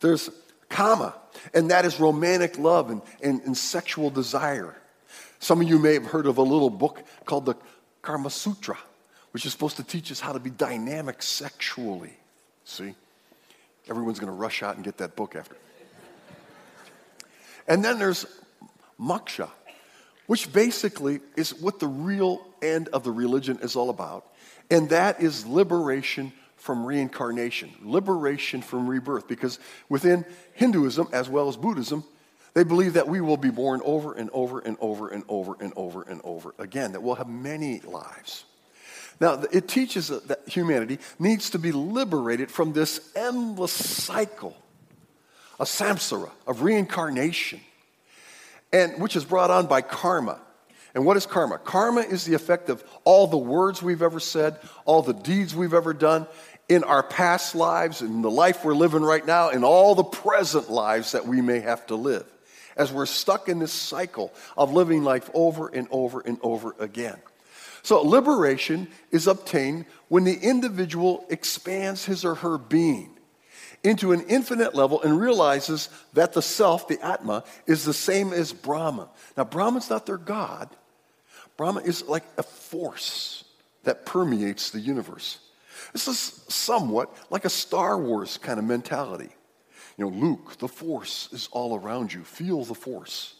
There's 0.00 0.30
kama, 0.68 1.14
and 1.54 1.70
that 1.70 1.84
is 1.84 2.00
romantic 2.00 2.58
love 2.58 2.90
and, 2.90 3.02
and, 3.22 3.40
and 3.42 3.56
sexual 3.56 4.10
desire. 4.10 4.76
Some 5.38 5.60
of 5.60 5.68
you 5.68 5.78
may 5.78 5.94
have 5.94 6.06
heard 6.06 6.26
of 6.26 6.38
a 6.38 6.42
little 6.42 6.70
book 6.70 7.02
called 7.24 7.46
the 7.46 7.54
Kama 8.02 8.30
Sutra, 8.30 8.78
which 9.30 9.46
is 9.46 9.52
supposed 9.52 9.76
to 9.76 9.84
teach 9.84 10.10
us 10.10 10.20
how 10.20 10.32
to 10.32 10.40
be 10.40 10.50
dynamic 10.50 11.22
sexually. 11.22 12.16
See? 12.66 12.94
Everyone's 13.88 14.18
going 14.18 14.32
to 14.32 14.36
rush 14.36 14.62
out 14.62 14.74
and 14.74 14.84
get 14.84 14.98
that 14.98 15.16
book 15.16 15.36
after. 15.36 15.56
And 17.68 17.84
then 17.84 17.98
there's 17.98 18.26
moksha, 19.00 19.48
which 20.26 20.52
basically 20.52 21.20
is 21.36 21.54
what 21.54 21.78
the 21.78 21.86
real 21.86 22.44
end 22.60 22.88
of 22.88 23.04
the 23.04 23.12
religion 23.12 23.58
is 23.62 23.76
all 23.76 23.88
about. 23.88 24.26
And 24.70 24.90
that 24.90 25.22
is 25.22 25.46
liberation 25.46 26.32
from 26.56 26.84
reincarnation, 26.84 27.70
liberation 27.82 28.60
from 28.60 28.88
rebirth, 28.88 29.28
because 29.28 29.60
within 29.88 30.24
Hinduism 30.54 31.08
as 31.12 31.28
well 31.28 31.48
as 31.48 31.56
Buddhism, 31.56 32.02
they 32.54 32.64
believe 32.64 32.94
that 32.94 33.06
we 33.06 33.20
will 33.20 33.36
be 33.36 33.50
born 33.50 33.80
over 33.84 34.14
and 34.14 34.28
over 34.32 34.58
and 34.58 34.76
over 34.80 35.08
and 35.08 35.22
over 35.28 35.56
and 35.60 35.72
over 35.76 36.02
and 36.02 36.20
over 36.24 36.54
again, 36.58 36.92
that 36.92 37.02
we'll 37.02 37.14
have 37.14 37.28
many 37.28 37.80
lives. 37.80 38.44
Now, 39.18 39.42
it 39.50 39.66
teaches 39.66 40.08
that 40.08 40.40
humanity 40.46 40.98
needs 41.18 41.50
to 41.50 41.58
be 41.58 41.72
liberated 41.72 42.50
from 42.50 42.72
this 42.72 43.00
endless 43.16 43.72
cycle, 43.72 44.56
a 45.58 45.64
samsara, 45.64 46.30
of 46.46 46.62
reincarnation, 46.62 47.60
and 48.72 49.00
which 49.00 49.16
is 49.16 49.24
brought 49.24 49.50
on 49.50 49.66
by 49.66 49.80
karma. 49.80 50.38
And 50.94 51.04
what 51.06 51.16
is 51.16 51.24
karma? 51.26 51.58
Karma 51.58 52.00
is 52.02 52.24
the 52.24 52.34
effect 52.34 52.68
of 52.68 52.84
all 53.04 53.26
the 53.26 53.38
words 53.38 53.82
we've 53.82 54.02
ever 54.02 54.20
said, 54.20 54.58
all 54.84 55.02
the 55.02 55.14
deeds 55.14 55.54
we've 55.54 55.74
ever 55.74 55.94
done 55.94 56.26
in 56.68 56.84
our 56.84 57.02
past 57.02 57.54
lives, 57.54 58.02
in 58.02 58.22
the 58.22 58.30
life 58.30 58.64
we're 58.64 58.74
living 58.74 59.02
right 59.02 59.24
now, 59.24 59.50
in 59.50 59.62
all 59.62 59.94
the 59.94 60.04
present 60.04 60.70
lives 60.70 61.12
that 61.12 61.26
we 61.26 61.40
may 61.40 61.60
have 61.60 61.86
to 61.86 61.96
live, 61.96 62.26
as 62.76 62.92
we're 62.92 63.06
stuck 63.06 63.48
in 63.48 63.60
this 63.60 63.72
cycle 63.72 64.32
of 64.56 64.72
living 64.72 65.04
life 65.04 65.30
over 65.32 65.68
and 65.68 65.88
over 65.90 66.20
and 66.20 66.38
over 66.42 66.74
again. 66.78 67.16
So, 67.86 68.02
liberation 68.02 68.88
is 69.12 69.28
obtained 69.28 69.84
when 70.08 70.24
the 70.24 70.34
individual 70.34 71.24
expands 71.30 72.04
his 72.04 72.24
or 72.24 72.34
her 72.34 72.58
being 72.58 73.16
into 73.84 74.10
an 74.10 74.22
infinite 74.22 74.74
level 74.74 75.00
and 75.02 75.20
realizes 75.20 75.88
that 76.12 76.32
the 76.32 76.42
self, 76.42 76.88
the 76.88 77.00
Atma, 77.00 77.44
is 77.64 77.84
the 77.84 77.94
same 77.94 78.32
as 78.32 78.52
Brahma. 78.52 79.08
Now, 79.36 79.44
Brahma's 79.44 79.88
not 79.88 80.04
their 80.04 80.16
God, 80.16 80.68
Brahma 81.56 81.78
is 81.82 82.02
like 82.08 82.24
a 82.36 82.42
force 82.42 83.44
that 83.84 84.04
permeates 84.04 84.70
the 84.70 84.80
universe. 84.80 85.38
This 85.92 86.08
is 86.08 86.18
somewhat 86.48 87.16
like 87.30 87.44
a 87.44 87.48
Star 87.48 87.96
Wars 87.96 88.36
kind 88.36 88.58
of 88.58 88.64
mentality. 88.64 89.30
You 89.96 90.06
know, 90.06 90.10
Luke, 90.10 90.58
the 90.58 90.66
force 90.66 91.28
is 91.30 91.48
all 91.52 91.76
around 91.76 92.12
you. 92.12 92.24
Feel 92.24 92.64
the 92.64 92.74
force. 92.74 93.35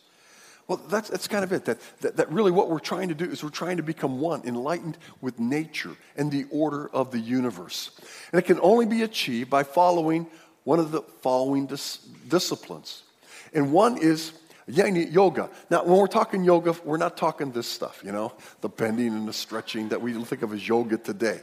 Well, 0.68 0.80
that's, 0.88 1.08
that's 1.08 1.28
kind 1.28 1.44
of 1.44 1.52
it. 1.52 1.64
That, 1.66 1.78
that, 2.00 2.16
that 2.16 2.30
really 2.30 2.50
what 2.50 2.68
we're 2.68 2.80
trying 2.80 3.08
to 3.08 3.14
do 3.14 3.24
is 3.24 3.44
we're 3.44 3.50
trying 3.50 3.76
to 3.76 3.84
become 3.84 4.20
one, 4.20 4.42
enlightened 4.44 4.98
with 5.20 5.38
nature 5.38 5.96
and 6.16 6.30
the 6.30 6.46
order 6.50 6.88
of 6.88 7.12
the 7.12 7.20
universe. 7.20 7.92
And 8.32 8.38
it 8.38 8.46
can 8.46 8.58
only 8.60 8.86
be 8.86 9.02
achieved 9.02 9.48
by 9.48 9.62
following 9.62 10.26
one 10.64 10.80
of 10.80 10.90
the 10.90 11.02
following 11.02 11.66
dis- 11.66 11.98
disciplines. 12.28 13.04
And 13.52 13.72
one 13.72 13.98
is 13.98 14.32
yoga. 14.66 15.48
Now, 15.70 15.84
when 15.84 15.96
we're 15.96 16.08
talking 16.08 16.42
yoga, 16.42 16.74
we're 16.84 16.96
not 16.96 17.16
talking 17.16 17.52
this 17.52 17.68
stuff, 17.68 18.02
you 18.04 18.10
know, 18.10 18.32
the 18.60 18.68
bending 18.68 19.08
and 19.08 19.28
the 19.28 19.32
stretching 19.32 19.88
that 19.90 20.02
we 20.02 20.12
think 20.24 20.42
of 20.42 20.52
as 20.52 20.66
yoga 20.66 20.98
today. 20.98 21.40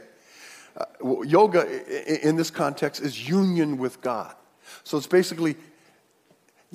Uh, 0.76 1.22
yoga 1.22 2.28
in 2.28 2.36
this 2.36 2.50
context 2.50 3.00
is 3.00 3.26
union 3.26 3.78
with 3.78 4.02
God. 4.02 4.34
So 4.82 4.98
it's 4.98 5.06
basically 5.06 5.56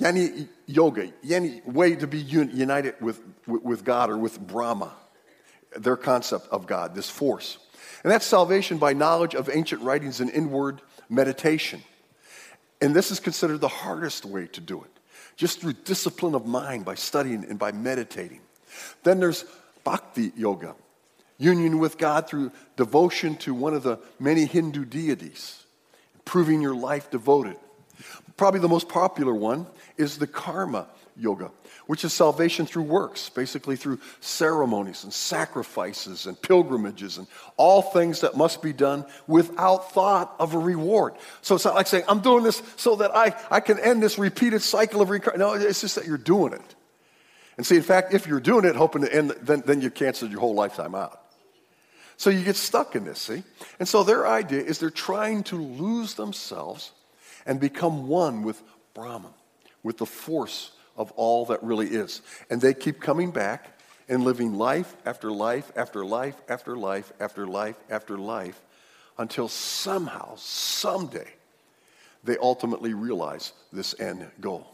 jnana 0.00 0.48
yoga, 0.66 1.12
jnana 1.24 1.64
way 1.66 1.94
to 1.96 2.06
be 2.06 2.18
united 2.18 2.94
with, 3.00 3.20
with 3.46 3.84
God 3.84 4.10
or 4.10 4.18
with 4.18 4.40
Brahma, 4.40 4.92
their 5.76 5.96
concept 5.96 6.48
of 6.48 6.66
God, 6.66 6.94
this 6.94 7.10
force. 7.10 7.58
And 8.02 8.10
that's 8.10 8.26
salvation 8.26 8.78
by 8.78 8.94
knowledge 8.94 9.34
of 9.34 9.50
ancient 9.52 9.82
writings 9.82 10.20
and 10.20 10.30
inward 10.30 10.80
meditation. 11.08 11.82
And 12.80 12.96
this 12.96 13.10
is 13.10 13.20
considered 13.20 13.60
the 13.60 13.68
hardest 13.68 14.24
way 14.24 14.46
to 14.48 14.60
do 14.60 14.82
it 14.82 14.90
just 15.40 15.62
through 15.62 15.72
discipline 15.72 16.34
of 16.34 16.44
mind 16.46 16.84
by 16.84 16.94
studying 16.94 17.46
and 17.46 17.58
by 17.58 17.72
meditating. 17.72 18.40
Then 19.04 19.20
there's 19.20 19.46
bhakti 19.84 20.32
yoga, 20.36 20.74
union 21.38 21.78
with 21.78 21.96
God 21.96 22.28
through 22.28 22.52
devotion 22.76 23.36
to 23.36 23.54
one 23.54 23.72
of 23.72 23.82
the 23.82 23.98
many 24.18 24.44
Hindu 24.44 24.84
deities, 24.84 25.64
proving 26.26 26.60
your 26.60 26.74
life 26.74 27.10
devoted. 27.10 27.56
Probably 28.36 28.60
the 28.60 28.68
most 28.68 28.90
popular 28.90 29.34
one 29.34 29.66
is 29.96 30.18
the 30.18 30.26
karma 30.26 30.86
yoga, 31.16 31.50
which 31.86 32.04
is 32.04 32.12
salvation 32.12 32.66
through 32.66 32.84
works, 32.84 33.28
basically 33.28 33.76
through 33.76 33.98
ceremonies 34.20 35.04
and 35.04 35.12
sacrifices 35.12 36.26
and 36.26 36.40
pilgrimages 36.40 37.18
and 37.18 37.26
all 37.56 37.82
things 37.82 38.20
that 38.20 38.36
must 38.36 38.62
be 38.62 38.72
done 38.72 39.04
without 39.26 39.92
thought 39.92 40.34
of 40.38 40.54
a 40.54 40.58
reward. 40.58 41.14
So 41.42 41.54
it's 41.54 41.64
not 41.64 41.74
like 41.74 41.86
saying, 41.86 42.04
I'm 42.08 42.20
doing 42.20 42.44
this 42.44 42.62
so 42.76 42.96
that 42.96 43.14
I, 43.14 43.34
I 43.50 43.60
can 43.60 43.78
end 43.78 44.02
this 44.02 44.18
repeated 44.18 44.62
cycle 44.62 45.02
of 45.02 45.10
recurring. 45.10 45.38
No, 45.38 45.54
it's 45.54 45.80
just 45.80 45.96
that 45.96 46.06
you're 46.06 46.18
doing 46.18 46.52
it. 46.52 46.74
And 47.56 47.66
see, 47.66 47.76
in 47.76 47.82
fact, 47.82 48.14
if 48.14 48.26
you're 48.26 48.40
doing 48.40 48.64
it, 48.64 48.74
hoping 48.74 49.02
to 49.02 49.14
end, 49.14 49.34
then, 49.42 49.62
then 49.66 49.82
you 49.82 49.90
canceled 49.90 50.30
your 50.30 50.40
whole 50.40 50.54
lifetime 50.54 50.94
out. 50.94 51.20
So 52.16 52.28
you 52.30 52.44
get 52.44 52.56
stuck 52.56 52.96
in 52.96 53.04
this, 53.04 53.18
see? 53.18 53.42
And 53.78 53.88
so 53.88 54.02
their 54.02 54.26
idea 54.26 54.62
is 54.62 54.78
they're 54.78 54.90
trying 54.90 55.42
to 55.44 55.56
lose 55.56 56.14
themselves 56.14 56.92
and 57.46 57.58
become 57.58 58.08
one 58.08 58.42
with 58.42 58.62
Brahman, 58.92 59.32
with 59.82 59.98
the 59.98 60.06
force 60.06 60.72
of 60.96 61.10
all 61.12 61.46
that 61.46 61.62
really 61.62 61.88
is. 61.88 62.22
And 62.50 62.60
they 62.60 62.74
keep 62.74 63.00
coming 63.00 63.30
back 63.30 63.78
and 64.08 64.24
living 64.24 64.54
life 64.54 64.94
after 65.06 65.30
life 65.30 65.70
after 65.76 66.04
life 66.04 66.40
after 66.48 66.76
life 66.76 67.12
after 67.20 67.46
life 67.46 67.76
after 67.88 68.18
life 68.18 68.60
until 69.18 69.48
somehow, 69.48 70.34
someday, 70.36 71.28
they 72.24 72.36
ultimately 72.38 72.94
realize 72.94 73.52
this 73.72 73.98
end 74.00 74.26
goal. 74.40 74.66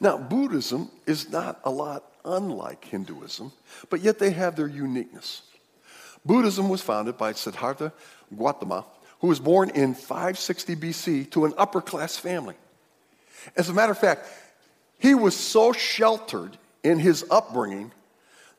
Now, 0.00 0.18
Buddhism 0.18 0.90
is 1.06 1.30
not 1.30 1.60
a 1.64 1.70
lot 1.70 2.04
unlike 2.24 2.84
Hinduism, 2.84 3.52
but 3.90 4.00
yet 4.00 4.18
they 4.18 4.30
have 4.30 4.54
their 4.54 4.68
uniqueness. 4.68 5.42
Buddhism 6.24 6.68
was 6.68 6.80
founded 6.80 7.18
by 7.18 7.32
Siddhartha 7.32 7.92
Gautama, 8.36 8.84
who 9.20 9.28
was 9.28 9.40
born 9.40 9.70
in 9.70 9.94
560 9.94 10.76
BC 10.76 11.30
to 11.32 11.44
an 11.44 11.54
upper 11.56 11.80
class 11.80 12.16
family. 12.16 12.54
As 13.56 13.68
a 13.68 13.72
matter 13.72 13.92
of 13.92 13.98
fact, 13.98 14.26
he 14.98 15.14
was 15.14 15.36
so 15.36 15.72
sheltered 15.72 16.56
in 16.82 16.98
his 16.98 17.24
upbringing 17.30 17.92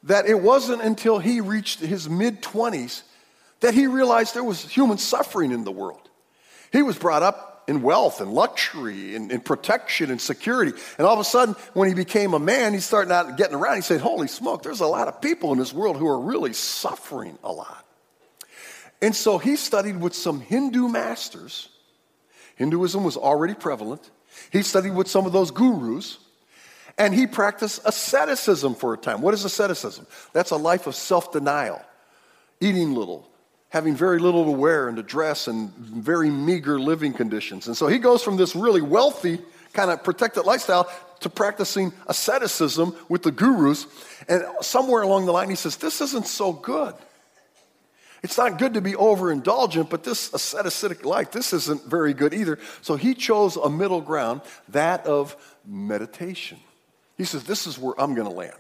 that 0.04 0.28
it 0.28 0.40
wasn't 0.40 0.82
until 0.82 1.20
he 1.20 1.42
reached 1.42 1.80
his 1.80 2.10
mid 2.10 2.42
20s 2.42 3.04
that 3.62 3.74
he 3.74 3.88
realized 3.88 4.36
there 4.36 4.44
was 4.44 4.64
human 4.64 4.98
suffering 4.98 5.52
in 5.52 5.64
the 5.64 5.72
world. 5.72 6.10
He 6.72 6.82
was 6.82 6.98
brought 6.98 7.24
up 7.24 7.64
in 7.68 7.82
wealth 7.82 8.20
and 8.20 8.34
luxury 8.34 9.16
and, 9.16 9.32
and, 9.32 9.44
protection 9.44 10.12
and 10.12 10.20
security. 10.20 10.74
And 10.98 11.08
all 11.08 11.14
of 11.14 11.20
a 11.20 11.24
sudden, 11.24 11.56
when 11.74 11.88
he 11.88 11.96
became 11.96 12.34
a 12.34 12.40
man, 12.40 12.74
he 12.74 12.80
started 12.80 13.14
out 13.14 13.38
getting 13.38 13.56
around. 13.56 13.78
He 13.78 13.82
said, 13.82 14.02
Holy 14.02 14.28
smoke, 14.28 14.64
there's 14.64 14.82
a 14.82 14.88
lot 14.88 15.08
of 15.08 15.22
people 15.22 15.54
in 15.54 15.60
this 15.60 15.72
world 15.72 15.96
who 15.96 16.08
are 16.08 16.20
really 16.20 16.52
suffering 16.52 17.38
a 17.42 17.52
lot. 17.52 17.86
And 19.02 19.16
so 19.16 19.38
he 19.38 19.56
studied 19.56 20.00
with 20.00 20.14
some 20.14 20.42
Hindu 20.42 20.88
masters. 20.90 21.70
Hinduism 22.56 23.04
was 23.04 23.18
already 23.18 23.54
prevalent. 23.54 24.10
He 24.52 24.62
studied 24.62 24.94
with 24.94 25.08
some 25.08 25.26
of 25.26 25.34
those 25.34 25.52
gurus. 25.52 26.20
And 26.98 27.14
he 27.14 27.26
practiced 27.26 27.82
asceticism 27.86 28.76
for 28.76 28.94
a 28.94 28.98
time. 28.98 29.22
What 29.22 29.34
is 29.34 29.46
asceticism? 29.46 30.06
That's 30.32 30.52
a 30.52 30.58
life 30.58 30.86
of 30.86 30.96
self 30.96 31.32
denial, 31.32 31.82
eating 32.60 32.94
little, 32.94 33.28
having 33.70 33.96
very 33.96 34.20
little 34.20 34.46
to 34.46 34.52
wear 34.52 34.88
and 34.88 34.98
to 34.98 35.04
dress, 35.04 35.48
and 35.48 35.74
very 35.74 36.30
meager 36.30 36.80
living 36.80 37.14
conditions. 37.14 37.66
And 37.68 37.76
so 37.76 37.88
he 37.88 37.98
goes 37.98 38.22
from 38.22 38.38
this 38.38 38.56
really 38.56 38.82
wealthy, 38.82 39.40
kind 39.74 39.90
of 39.90 40.04
protected 40.04 40.46
lifestyle 40.46 40.88
to 41.22 41.30
practicing 41.30 41.94
asceticism 42.08 42.96
with 43.10 43.24
the 43.24 43.32
gurus. 43.32 43.88
And 44.28 44.44
somewhere 44.62 45.02
along 45.02 45.26
the 45.26 45.32
line, 45.32 45.50
he 45.50 45.56
says, 45.56 45.78
This 45.78 46.00
isn't 46.00 46.28
so 46.28 46.54
good. 46.54 46.94
It's 48.24 48.38
not 48.38 48.58
good 48.58 48.76
to 48.76 48.82
be 48.82 48.94
overindulgent, 48.94 49.90
but 49.90 50.06
this 50.06 50.34
ascetic 50.34 51.04
life, 51.04 51.32
this 51.32 51.52
isn't 51.52 51.84
very 51.84 52.14
good 52.14 52.34
either. 52.34 52.58
So 52.82 52.96
he 52.96 53.14
chose 53.14 53.58
a 53.58 53.70
middle 53.70 54.00
ground, 54.00 54.42
that 54.70 55.06
of 55.06 55.36
meditation. 55.66 56.58
He 57.18 57.26
says, 57.26 57.44
This 57.44 57.68
is 57.68 57.78
where 57.78 58.00
I'm 58.00 58.16
going 58.16 58.28
to 58.28 58.34
land. 58.34 58.56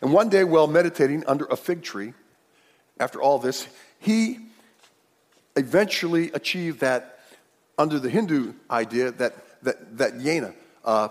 And 0.00 0.12
one 0.12 0.28
day, 0.28 0.44
while 0.44 0.68
meditating 0.68 1.24
under 1.26 1.44
a 1.46 1.56
fig 1.56 1.82
tree, 1.82 2.14
after 3.00 3.20
all 3.20 3.40
this, 3.40 3.66
he 3.98 4.38
eventually 5.56 6.30
achieved 6.32 6.80
that 6.80 7.18
under 7.76 7.98
the 7.98 8.08
Hindu 8.08 8.54
idea 8.70 9.10
that, 9.10 9.34
that, 9.62 9.98
that 9.98 10.14
jnana, 10.14 10.54
uh, 10.84 11.08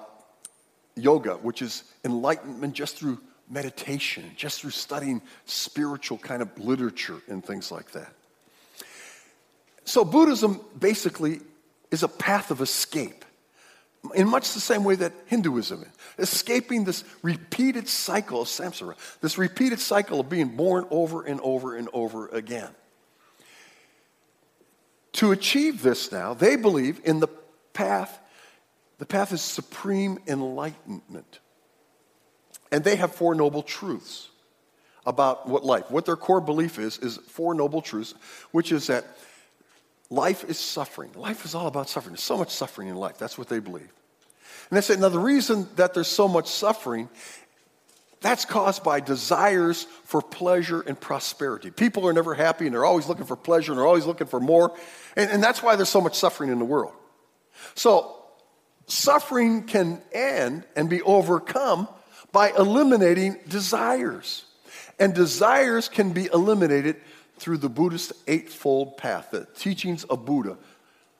yoga, 0.96 1.34
which 1.36 1.62
is 1.62 1.84
enlightenment 2.06 2.74
just 2.74 2.98
through 2.98 3.20
meditation, 3.50 4.32
just 4.36 4.62
through 4.62 4.72
studying 4.72 5.22
spiritual 5.46 6.18
kind 6.18 6.41
of 6.41 6.60
literature 6.60 7.22
and 7.27 7.44
things 7.44 7.72
like 7.72 7.91
that. 7.91 8.13
So, 9.86 10.06
Buddhism 10.06 10.62
basically 10.77 11.41
is 11.89 12.03
a 12.03 12.08
path 12.08 12.51
of 12.51 12.62
escape 12.62 13.25
in 14.15 14.27
much 14.27 14.53
the 14.53 14.60
same 14.60 14.84
way 14.84 14.96
that 14.96 15.12
Hinduism 15.25 15.84
is, 15.84 16.29
escaping 16.29 16.84
this 16.84 17.03
repeated 17.22 17.88
cycle 17.88 18.41
of 18.41 18.48
samsara, 18.48 18.96
this 19.22 19.38
repeated 19.38 19.79
cycle 19.79 20.20
of 20.20 20.29
being 20.29 20.56
born 20.56 20.86
over 20.89 21.24
and 21.24 21.39
over 21.41 21.75
and 21.75 21.89
over 21.94 22.27
again. 22.29 22.70
To 25.13 25.32
achieve 25.32 25.82
this 25.82 26.12
now, 26.12 26.34
they 26.34 26.56
believe 26.56 27.01
in 27.03 27.20
the 27.20 27.27
path, 27.74 28.20
the 29.00 29.06
path 29.06 29.34
is 29.34 29.41
supreme 29.41 30.20
enlightenment. 30.27 31.39
And 32.72 32.84
they 32.84 32.96
have 32.96 33.14
four 33.14 33.36
noble 33.36 33.64
truths 33.64 34.30
about 35.06 35.48
what 35.48 35.66
life, 35.66 35.90
what 35.90 36.06
their 36.06 36.16
core 36.16 36.42
belief 36.42 36.78
is, 36.78 36.98
is 37.00 37.18
four 37.18 37.54
noble 37.54 37.82
truths, 37.82 38.14
which 38.52 38.72
is 38.72 38.88
that 38.88 39.06
life 40.10 40.44
is 40.48 40.60
suffering. 40.60 41.12
Life 41.16 41.46
is 41.46 41.56
all 41.56 41.68
about 41.68 41.90
suffering. 41.90 42.14
There's 42.14 42.24
so 42.24 42.38
much 42.38 42.52
suffering 42.52 42.90
in 42.90 42.96
life. 42.96 43.18
That's 43.18 43.38
what 43.38 43.50
they 43.50 43.60
believe. 43.60 43.90
And 44.70 44.78
they 44.78 44.82
say, 44.82 44.96
now 44.98 45.10
the 45.10 45.20
reason 45.20 45.68
that 45.78 45.94
there's 45.94 46.08
so 46.08 46.28
much 46.28 46.48
suffering, 46.48 47.10
that's 48.22 48.46
caused 48.46 48.84
by 48.84 49.00
desires 49.00 49.88
for 50.04 50.22
pleasure 50.22 50.82
and 50.82 51.00
prosperity. 51.00 51.72
People 51.72 52.08
are 52.08 52.14
never 52.14 52.34
happy 52.34 52.66
and 52.66 52.76
they're 52.76 52.86
always 52.86 53.08
looking 53.08 53.26
for 53.26 53.36
pleasure 53.36 53.72
and 53.72 53.80
they're 53.80 53.88
always 53.88 54.06
looking 54.06 54.28
for 54.28 54.40
more. 54.40 54.76
And, 55.16 55.32
and 55.32 55.44
that's 55.44 55.64
why 55.64 55.76
there's 55.76 55.90
so 55.90 56.02
much 56.02 56.16
suffering 56.16 56.52
in 56.52 56.60
the 56.60 56.66
world. 56.66 56.94
So, 57.76 58.16
suffering 58.88 59.64
can 59.64 60.02
end 60.12 60.66
and 60.76 60.90
be 60.90 61.02
overcome 61.02 61.88
by 62.32 62.52
eliminating 62.52 63.38
desires. 63.48 64.46
And 65.00 65.14
desires 65.14 65.90
can 65.90 66.12
be 66.12 66.30
eliminated 66.34 66.98
through 67.38 67.58
the 67.58 67.70
Buddhist 67.70 68.12
eightfold 68.28 68.98
path, 68.98 69.30
the 69.32 69.48
teachings 69.56 70.04
of 70.04 70.26
Buddha. 70.26 70.58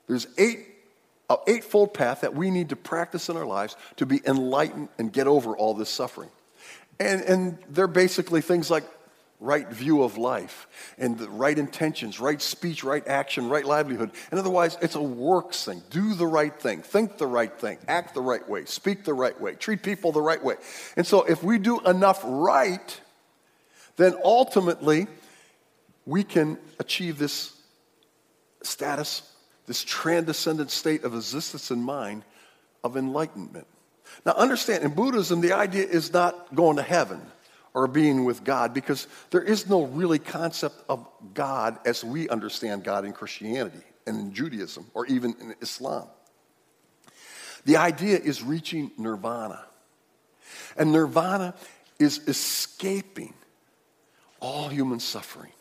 There's 0.08 0.28
eight, 0.38 0.68
an 1.30 1.38
eightfold 1.48 1.94
path 1.94 2.22
that 2.22 2.36
we 2.36 2.52
need 2.52 2.70
to 2.70 2.76
practice 2.76 3.30
in 3.30 3.38
our 3.38 3.46
lives 3.46 3.78
to 3.98 4.06
be 4.06 4.22
enlightened 4.26 4.90
and 4.98 5.14
get 5.14 5.28
over 5.28 5.56
all 5.56 5.74
this 5.74 5.90
suffering. 5.90 6.30
And, 7.00 7.22
and 7.22 7.58
they're 7.70 7.88
basically 7.88 8.42
things 8.42 8.70
like 8.70 8.84
right 9.40 9.70
view 9.70 10.04
of 10.04 10.18
life 10.18 10.68
and 10.98 11.18
the 11.18 11.30
right 11.30 11.58
intentions, 11.58 12.20
right 12.20 12.42
speech, 12.42 12.84
right 12.84 13.08
action, 13.08 13.48
right 13.48 13.66
livelihood. 13.66 14.12
And 14.32 14.40
otherwise, 14.40 14.78
it's 14.82 14.96
a 14.96 15.02
works 15.02 15.64
thing. 15.64 15.82
Do 15.90 16.14
the 16.14 16.28
right 16.28 16.54
thing, 16.54 16.82
think 16.82 17.18
the 17.18 17.28
right 17.28 17.58
thing, 17.58 17.78
act 17.88 18.14
the 18.14 18.22
right 18.22 18.48
way, 18.48 18.66
speak 18.66 19.06
the 19.06 19.14
right 19.14 19.40
way, 19.40 19.56
treat 19.56 19.82
people 19.82 20.12
the 20.12 20.22
right 20.22 20.44
way. 20.44 20.56
And 20.98 21.08
so, 21.08 21.24
if 21.24 21.42
we 21.42 21.58
do 21.58 21.80
enough 21.82 22.22
right, 22.24 23.02
then 23.96 24.16
ultimately 24.24 25.08
we 26.06 26.24
can 26.24 26.58
achieve 26.80 27.18
this 27.18 27.56
status, 28.62 29.22
this 29.68 29.84
transcendent 29.84 30.72
state 30.72 31.04
of 31.04 31.16
existence 31.16 31.72
in 31.72 31.82
mind 31.82 32.24
of 32.84 32.98
enlightenment. 32.98 33.68
Now, 34.26 34.34
understand, 34.34 34.84
in 34.84 34.94
Buddhism, 34.94 35.40
the 35.42 35.54
idea 35.54 35.86
is 35.86 36.12
not 36.12 36.54
going 36.56 36.78
to 36.78 36.84
heaven 36.84 37.22
or 37.74 37.88
being 37.88 38.26
with 38.26 38.44
God 38.44 38.74
because 38.74 39.08
there 39.30 39.42
is 39.42 39.70
no 39.70 39.84
really 39.86 40.20
concept 40.20 40.76
of 40.90 41.08
God 41.34 41.80
as 41.86 42.04
we 42.04 42.28
understand 42.30 42.84
God 42.84 43.06
in 43.06 43.14
Christianity 43.14 43.84
and 44.08 44.20
in 44.20 44.34
Judaism 44.34 44.86
or 44.94 45.06
even 45.06 45.36
in 45.40 45.56
Islam. 45.62 46.08
The 47.66 47.78
idea 47.78 48.18
is 48.18 48.42
reaching 48.42 48.92
nirvana. 48.98 49.64
And 50.78 50.92
nirvana 50.92 51.54
is 52.00 52.20
escaping 52.28 53.34
all 54.40 54.70
human 54.70 55.00
suffering, 55.00 55.52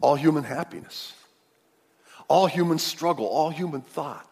all 0.00 0.14
human 0.14 0.44
happiness, 0.44 1.14
all 2.28 2.46
human 2.46 2.78
struggle, 2.78 3.26
all 3.26 3.50
human 3.50 3.80
thought. 3.80 4.28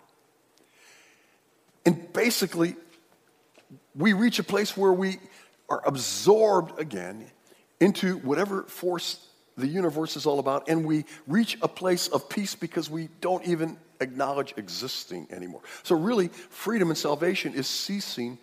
And 1.85 2.13
basically, 2.13 2.77
we 3.95 4.13
reach 4.13 4.39
a 4.39 4.45
place 4.45 4.77
where 4.77 4.93
we 4.93 5.19
are 5.73 5.81
absorbed 5.87 6.79
again 6.79 7.25
into 7.81 8.19
whatever 8.19 8.65
force 8.65 9.27
the 9.57 9.67
universe 9.67 10.17
is 10.17 10.27
all 10.27 10.39
about, 10.39 10.69
and 10.69 10.85
we 10.85 11.07
reach 11.27 11.57
a 11.63 11.69
place 11.69 12.09
of 12.09 12.29
peace 12.29 12.55
because 12.55 12.91
we 12.91 13.09
don't 13.23 13.47
even 13.47 13.79
acknowledge 14.01 14.53
existing 14.59 15.27
anymore. 15.31 15.63
So, 15.83 15.97
really, 15.97 16.29
freedom 16.29 16.91
and 16.91 16.99
salvation 16.99 17.55
is 17.55 17.67
ceasing 17.67 18.37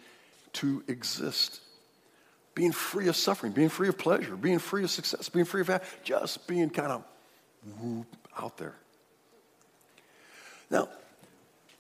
to 0.54 0.84
exist. 0.88 1.62
Being 2.56 2.72
free 2.72 3.08
of 3.08 3.16
suffering, 3.16 3.52
being 3.52 3.70
free 3.70 3.90
of 3.90 3.98
pleasure, 3.98 4.36
being 4.36 4.60
free 4.60 4.84
of 4.84 4.90
success, 4.90 5.30
being 5.30 5.46
free 5.46 5.62
of 5.62 5.82
just 6.04 6.48
being 6.48 6.72
kind 6.72 6.92
of 6.92 7.04
out 8.38 8.58
there. 8.58 8.76
Now, 10.72 10.90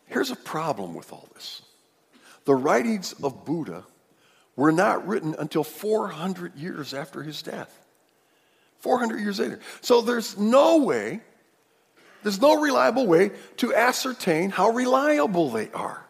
here's 0.05 0.29
a 0.29 0.35
problem 0.35 0.93
with 0.93 1.11
all 1.11 1.27
this 1.33 1.63
the 2.45 2.55
writings 2.55 3.13
of 3.23 3.45
Buddha 3.45 3.83
were 4.59 4.73
not 4.73 5.07
written 5.07 5.35
until 5.39 5.63
400 5.63 6.53
years 6.57 6.93
after 6.93 7.23
his 7.23 7.41
death. 7.41 7.73
400 8.79 9.21
years 9.21 9.39
later. 9.39 9.61
So 9.79 10.01
there's 10.01 10.37
no 10.37 10.79
way, 10.79 11.21
there's 12.23 12.41
no 12.41 12.59
reliable 12.61 13.07
way 13.07 13.31
to 13.57 13.73
ascertain 13.73 14.49
how 14.49 14.71
reliable 14.71 15.49
they 15.49 15.71
are. 15.71 16.05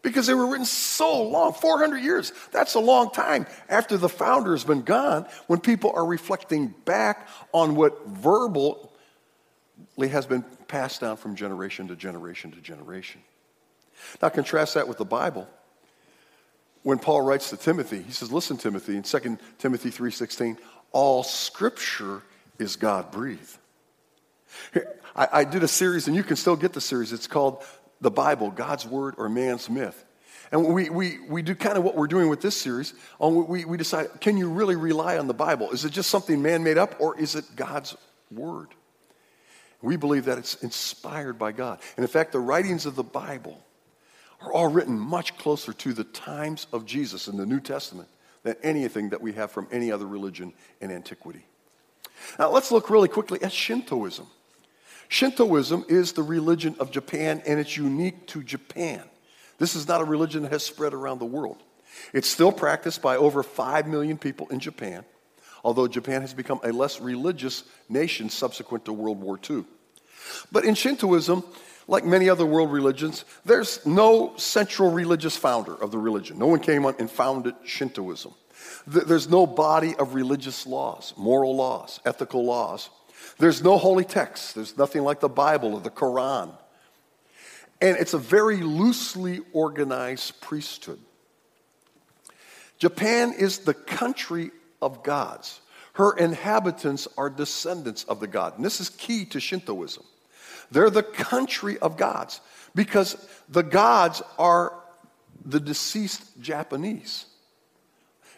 Because 0.00 0.26
they 0.26 0.32
were 0.32 0.46
written 0.46 0.64
so 0.64 1.22
long 1.22 1.52
400 1.52 1.98
years. 1.98 2.32
That's 2.50 2.74
a 2.76 2.80
long 2.80 3.10
time 3.10 3.46
after 3.68 3.98
the 3.98 4.08
founder 4.08 4.52
has 4.52 4.64
been 4.64 4.82
gone 4.82 5.26
when 5.46 5.60
people 5.60 5.92
are 5.94 6.06
reflecting 6.06 6.68
back 6.86 7.28
on 7.52 7.74
what 7.74 8.06
verbally 8.06 8.88
has 10.00 10.24
been 10.24 10.46
passed 10.66 11.02
down 11.02 11.18
from 11.18 11.36
generation 11.36 11.88
to 11.88 11.96
generation 11.96 12.52
to 12.52 12.60
generation. 12.62 13.20
Now, 14.22 14.30
contrast 14.30 14.74
that 14.74 14.88
with 14.88 14.96
the 14.96 15.04
Bible. 15.04 15.46
When 16.86 17.00
Paul 17.00 17.22
writes 17.22 17.50
to 17.50 17.56
Timothy, 17.56 18.00
he 18.00 18.12
says, 18.12 18.30
Listen, 18.30 18.56
Timothy, 18.56 18.96
in 18.96 19.02
2 19.02 19.38
Timothy 19.58 19.90
3.16, 19.90 20.56
all 20.92 21.24
scripture 21.24 22.22
is 22.60 22.76
God 22.76 23.10
breathed. 23.10 23.58
I, 25.16 25.28
I 25.32 25.44
did 25.44 25.64
a 25.64 25.68
series, 25.68 26.06
and 26.06 26.14
you 26.14 26.22
can 26.22 26.36
still 26.36 26.54
get 26.54 26.74
the 26.74 26.80
series. 26.80 27.12
It's 27.12 27.26
called 27.26 27.64
The 28.00 28.12
Bible, 28.12 28.52
God's 28.52 28.86
Word 28.86 29.16
or 29.18 29.28
Man's 29.28 29.68
Myth. 29.68 30.04
And 30.52 30.64
we, 30.64 30.88
we, 30.88 31.18
we 31.28 31.42
do 31.42 31.56
kind 31.56 31.76
of 31.76 31.82
what 31.82 31.96
we're 31.96 32.06
doing 32.06 32.28
with 32.28 32.40
this 32.40 32.56
series. 32.56 32.94
Um, 33.20 33.48
we, 33.48 33.64
we 33.64 33.76
decide 33.76 34.20
can 34.20 34.36
you 34.36 34.48
really 34.48 34.76
rely 34.76 35.18
on 35.18 35.26
the 35.26 35.34
Bible? 35.34 35.72
Is 35.72 35.84
it 35.84 35.90
just 35.90 36.08
something 36.08 36.40
man 36.40 36.62
made 36.62 36.78
up, 36.78 37.00
or 37.00 37.18
is 37.18 37.34
it 37.34 37.46
God's 37.56 37.96
Word? 38.30 38.68
We 39.82 39.96
believe 39.96 40.26
that 40.26 40.38
it's 40.38 40.54
inspired 40.62 41.36
by 41.36 41.50
God. 41.50 41.80
And 41.96 42.04
in 42.04 42.08
fact, 42.08 42.30
the 42.30 42.38
writings 42.38 42.86
of 42.86 42.94
the 42.94 43.02
Bible 43.02 43.60
are 44.40 44.52
all 44.52 44.68
written 44.68 44.98
much 44.98 45.36
closer 45.38 45.72
to 45.72 45.92
the 45.92 46.04
times 46.04 46.66
of 46.72 46.84
Jesus 46.84 47.28
in 47.28 47.36
the 47.36 47.46
New 47.46 47.60
Testament 47.60 48.08
than 48.42 48.56
anything 48.62 49.10
that 49.10 49.20
we 49.20 49.32
have 49.32 49.50
from 49.50 49.66
any 49.72 49.90
other 49.90 50.06
religion 50.06 50.52
in 50.80 50.90
antiquity. 50.90 51.44
Now, 52.38 52.50
let's 52.50 52.70
look 52.70 52.90
really 52.90 53.08
quickly 53.08 53.42
at 53.42 53.52
Shintoism. 53.52 54.26
Shintoism 55.08 55.84
is 55.88 56.12
the 56.12 56.22
religion 56.22 56.76
of 56.78 56.90
Japan, 56.90 57.42
and 57.46 57.60
it's 57.60 57.76
unique 57.76 58.26
to 58.28 58.42
Japan. 58.42 59.02
This 59.58 59.74
is 59.74 59.88
not 59.88 60.00
a 60.00 60.04
religion 60.04 60.42
that 60.42 60.52
has 60.52 60.64
spread 60.64 60.94
around 60.94 61.18
the 61.18 61.26
world. 61.26 61.62
It's 62.12 62.28
still 62.28 62.52
practiced 62.52 63.02
by 63.02 63.16
over 63.16 63.42
5 63.42 63.86
million 63.86 64.18
people 64.18 64.48
in 64.48 64.60
Japan, 64.60 65.04
although 65.64 65.88
Japan 65.88 66.20
has 66.20 66.34
become 66.34 66.60
a 66.62 66.72
less 66.72 67.00
religious 67.00 67.64
nation 67.88 68.28
subsequent 68.28 68.84
to 68.84 68.92
World 68.92 69.20
War 69.20 69.38
II. 69.48 69.64
But 70.52 70.64
in 70.64 70.74
Shintoism, 70.74 71.44
like 71.88 72.04
many 72.04 72.28
other 72.28 72.44
world 72.44 72.72
religions, 72.72 73.24
there's 73.44 73.84
no 73.86 74.34
central 74.36 74.90
religious 74.90 75.36
founder 75.36 75.74
of 75.74 75.90
the 75.90 75.98
religion. 75.98 76.38
No 76.38 76.46
one 76.46 76.60
came 76.60 76.84
on 76.84 76.96
and 76.98 77.10
founded 77.10 77.54
Shintoism. 77.64 78.34
There's 78.86 79.28
no 79.28 79.46
body 79.46 79.94
of 79.96 80.14
religious 80.14 80.66
laws, 80.66 81.14
moral 81.16 81.54
laws, 81.54 82.00
ethical 82.04 82.44
laws. 82.44 82.90
There's 83.38 83.62
no 83.62 83.78
holy 83.78 84.04
text. 84.04 84.54
There's 84.54 84.76
nothing 84.76 85.02
like 85.02 85.20
the 85.20 85.28
Bible 85.28 85.74
or 85.74 85.80
the 85.80 85.90
Quran. 85.90 86.52
And 87.80 87.96
it's 87.98 88.14
a 88.14 88.18
very 88.18 88.58
loosely 88.58 89.40
organized 89.52 90.40
priesthood. 90.40 90.98
Japan 92.78 93.34
is 93.38 93.60
the 93.60 93.74
country 93.74 94.50
of 94.80 95.02
gods. 95.02 95.60
Her 95.94 96.16
inhabitants 96.16 97.08
are 97.16 97.30
descendants 97.30 98.04
of 98.04 98.20
the 98.20 98.26
god. 98.26 98.56
And 98.56 98.64
this 98.64 98.80
is 98.80 98.90
key 98.90 99.24
to 99.26 99.40
Shintoism. 99.40 100.04
They're 100.70 100.90
the 100.90 101.02
country 101.02 101.78
of 101.78 101.96
gods 101.96 102.40
because 102.74 103.16
the 103.48 103.62
gods 103.62 104.22
are 104.38 104.72
the 105.44 105.60
deceased 105.60 106.40
Japanese. 106.40 107.26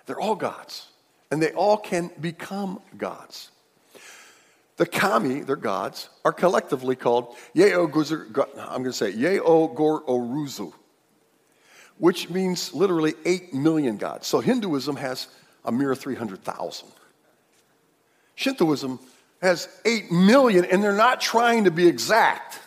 They're 0.07 0.21
all 0.21 0.37
gods, 0.37 0.87
and 1.31 1.43
they 1.43 1.53
all 1.53 1.77
can 1.77 2.11
become 2.21 2.81
gods. 2.97 3.51
The 4.77 4.87
kami, 4.87 5.41
their 5.41 5.57
gods, 5.57 6.09
are 6.25 6.33
collectively 6.33 6.95
called 6.95 7.35
Yeo 7.53 7.85
I'm 7.85 7.93
going 7.93 8.85
to 8.85 8.93
say 8.93 9.11
Yeo 9.11 9.67
Gor 9.67 10.03
Oruzu, 10.05 10.73
which 11.99 12.31
means 12.31 12.73
literally 12.73 13.15
8 13.25 13.53
million 13.53 13.97
gods. 13.97 14.29
So 14.29 14.39
Hinduism 14.41 14.97
has 14.97 15.27
a 15.65 15.73
mere 15.73 15.97
300,000. 15.97 16.89
Shintoism 18.37 19.01
has 19.41 19.69
8 19.85 20.11
million, 20.11 20.65
and 20.65 20.83
they're 20.83 20.93
not 20.93 21.21
trying 21.21 21.65
to 21.65 21.71
be 21.71 21.87
exact 21.87 22.59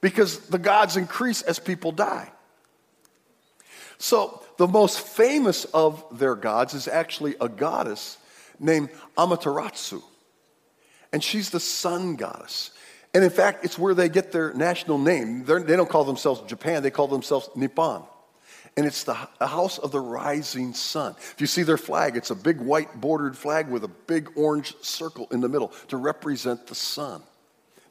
because 0.00 0.40
the 0.48 0.58
gods 0.58 0.96
increase 0.96 1.42
as 1.42 1.58
people 1.58 1.92
die. 1.92 2.30
So, 3.98 4.42
the 4.58 4.66
most 4.66 5.00
famous 5.00 5.64
of 5.66 6.04
their 6.18 6.34
gods 6.34 6.74
is 6.74 6.88
actually 6.88 7.34
a 7.40 7.48
goddess 7.48 8.18
named 8.58 8.90
Amaterasu. 9.16 10.02
And 11.12 11.22
she's 11.22 11.50
the 11.50 11.60
sun 11.60 12.16
goddess. 12.16 12.70
And 13.14 13.24
in 13.24 13.30
fact, 13.30 13.64
it's 13.64 13.78
where 13.78 13.94
they 13.94 14.08
get 14.08 14.32
their 14.32 14.52
national 14.54 14.98
name. 14.98 15.44
They're, 15.44 15.60
they 15.60 15.72
do 15.74 15.78
not 15.78 15.88
call 15.88 16.04
themselves 16.04 16.42
Japan, 16.42 16.82
they 16.82 16.90
call 16.90 17.08
themselves 17.08 17.48
Nippon 17.54 18.04
and 18.76 18.84
it's 18.84 19.04
the 19.04 19.14
house 19.40 19.78
of 19.78 19.90
the 19.90 20.00
rising 20.00 20.74
sun. 20.74 21.14
If 21.18 21.40
you 21.40 21.46
see 21.46 21.62
their 21.62 21.78
flag, 21.78 22.16
it's 22.16 22.30
a 22.30 22.34
big 22.34 22.60
white 22.60 23.00
bordered 23.00 23.36
flag 23.36 23.68
with 23.68 23.84
a 23.84 23.88
big 23.88 24.30
orange 24.36 24.74
circle 24.82 25.26
in 25.30 25.40
the 25.40 25.48
middle 25.48 25.68
to 25.88 25.96
represent 25.96 26.66
the 26.66 26.74
sun. 26.74 27.22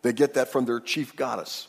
They 0.03 0.13
get 0.13 0.35
that 0.35 0.51
from 0.51 0.65
their 0.65 0.79
chief 0.79 1.15
goddess. 1.15 1.67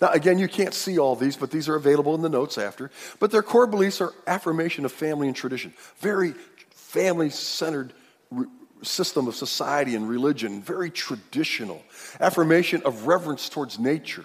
Now, 0.00 0.10
again, 0.10 0.38
you 0.38 0.48
can't 0.48 0.74
see 0.74 0.98
all 0.98 1.14
these, 1.14 1.36
but 1.36 1.52
these 1.52 1.68
are 1.68 1.76
available 1.76 2.14
in 2.16 2.22
the 2.22 2.28
notes 2.28 2.58
after. 2.58 2.90
But 3.20 3.30
their 3.30 3.42
core 3.42 3.68
beliefs 3.68 4.00
are 4.00 4.12
affirmation 4.26 4.84
of 4.84 4.90
family 4.90 5.28
and 5.28 5.36
tradition, 5.36 5.72
very 5.98 6.34
family 6.70 7.30
centered 7.30 7.92
re- 8.30 8.46
system 8.82 9.28
of 9.28 9.36
society 9.36 9.94
and 9.94 10.08
religion, 10.08 10.60
very 10.60 10.90
traditional. 10.90 11.82
Affirmation 12.18 12.82
of 12.84 13.06
reverence 13.06 13.48
towards 13.48 13.78
nature, 13.78 14.24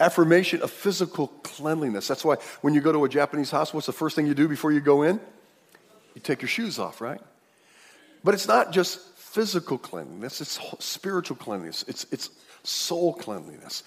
affirmation 0.00 0.62
of 0.62 0.70
physical 0.70 1.28
cleanliness. 1.42 2.08
That's 2.08 2.24
why 2.24 2.36
when 2.62 2.74
you 2.74 2.80
go 2.80 2.90
to 2.90 3.04
a 3.04 3.08
Japanese 3.08 3.50
house, 3.50 3.72
what's 3.72 3.86
the 3.86 3.92
first 3.92 4.16
thing 4.16 4.26
you 4.26 4.34
do 4.34 4.48
before 4.48 4.72
you 4.72 4.80
go 4.80 5.02
in? 5.02 5.20
You 6.14 6.20
take 6.20 6.42
your 6.42 6.48
shoes 6.48 6.78
off, 6.78 7.00
right? 7.00 7.20
But 8.24 8.34
it's 8.34 8.48
not 8.48 8.72
just 8.72 9.00
physical 9.16 9.78
cleanliness, 9.78 10.40
it's 10.40 10.58
spiritual 10.80 11.36
cleanliness, 11.36 11.84
it's, 11.86 12.04
it's 12.10 12.30
soul 12.64 13.14
cleanliness. 13.14 13.84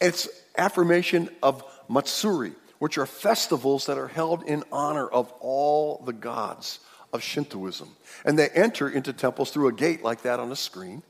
It's 0.00 0.28
affirmation 0.56 1.28
of 1.42 1.62
Matsuri, 1.88 2.52
which 2.78 2.98
are 2.98 3.06
festivals 3.06 3.86
that 3.86 3.98
are 3.98 4.08
held 4.08 4.44
in 4.44 4.64
honor 4.72 5.06
of 5.06 5.32
all 5.40 6.02
the 6.04 6.12
gods 6.12 6.80
of 7.12 7.22
Shintoism. 7.22 7.88
And 8.24 8.38
they 8.38 8.48
enter 8.48 8.88
into 8.88 9.12
temples 9.12 9.50
through 9.50 9.68
a 9.68 9.72
gate 9.72 10.02
like 10.02 10.22
that 10.22 10.40
on 10.40 10.50
a 10.50 10.56
screen, 10.56 11.02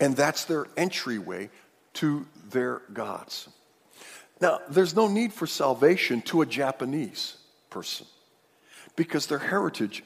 and 0.00 0.16
that's 0.16 0.44
their 0.44 0.66
entryway 0.76 1.50
to 1.94 2.26
their 2.50 2.82
gods. 2.92 3.48
Now, 4.42 4.60
there's 4.68 4.96
no 4.96 5.06
need 5.06 5.32
for 5.32 5.46
salvation 5.46 6.20
to 6.22 6.42
a 6.42 6.46
Japanese 6.46 7.36
person 7.70 8.08
because 8.96 9.28
their 9.28 9.38
heritage 9.38 10.02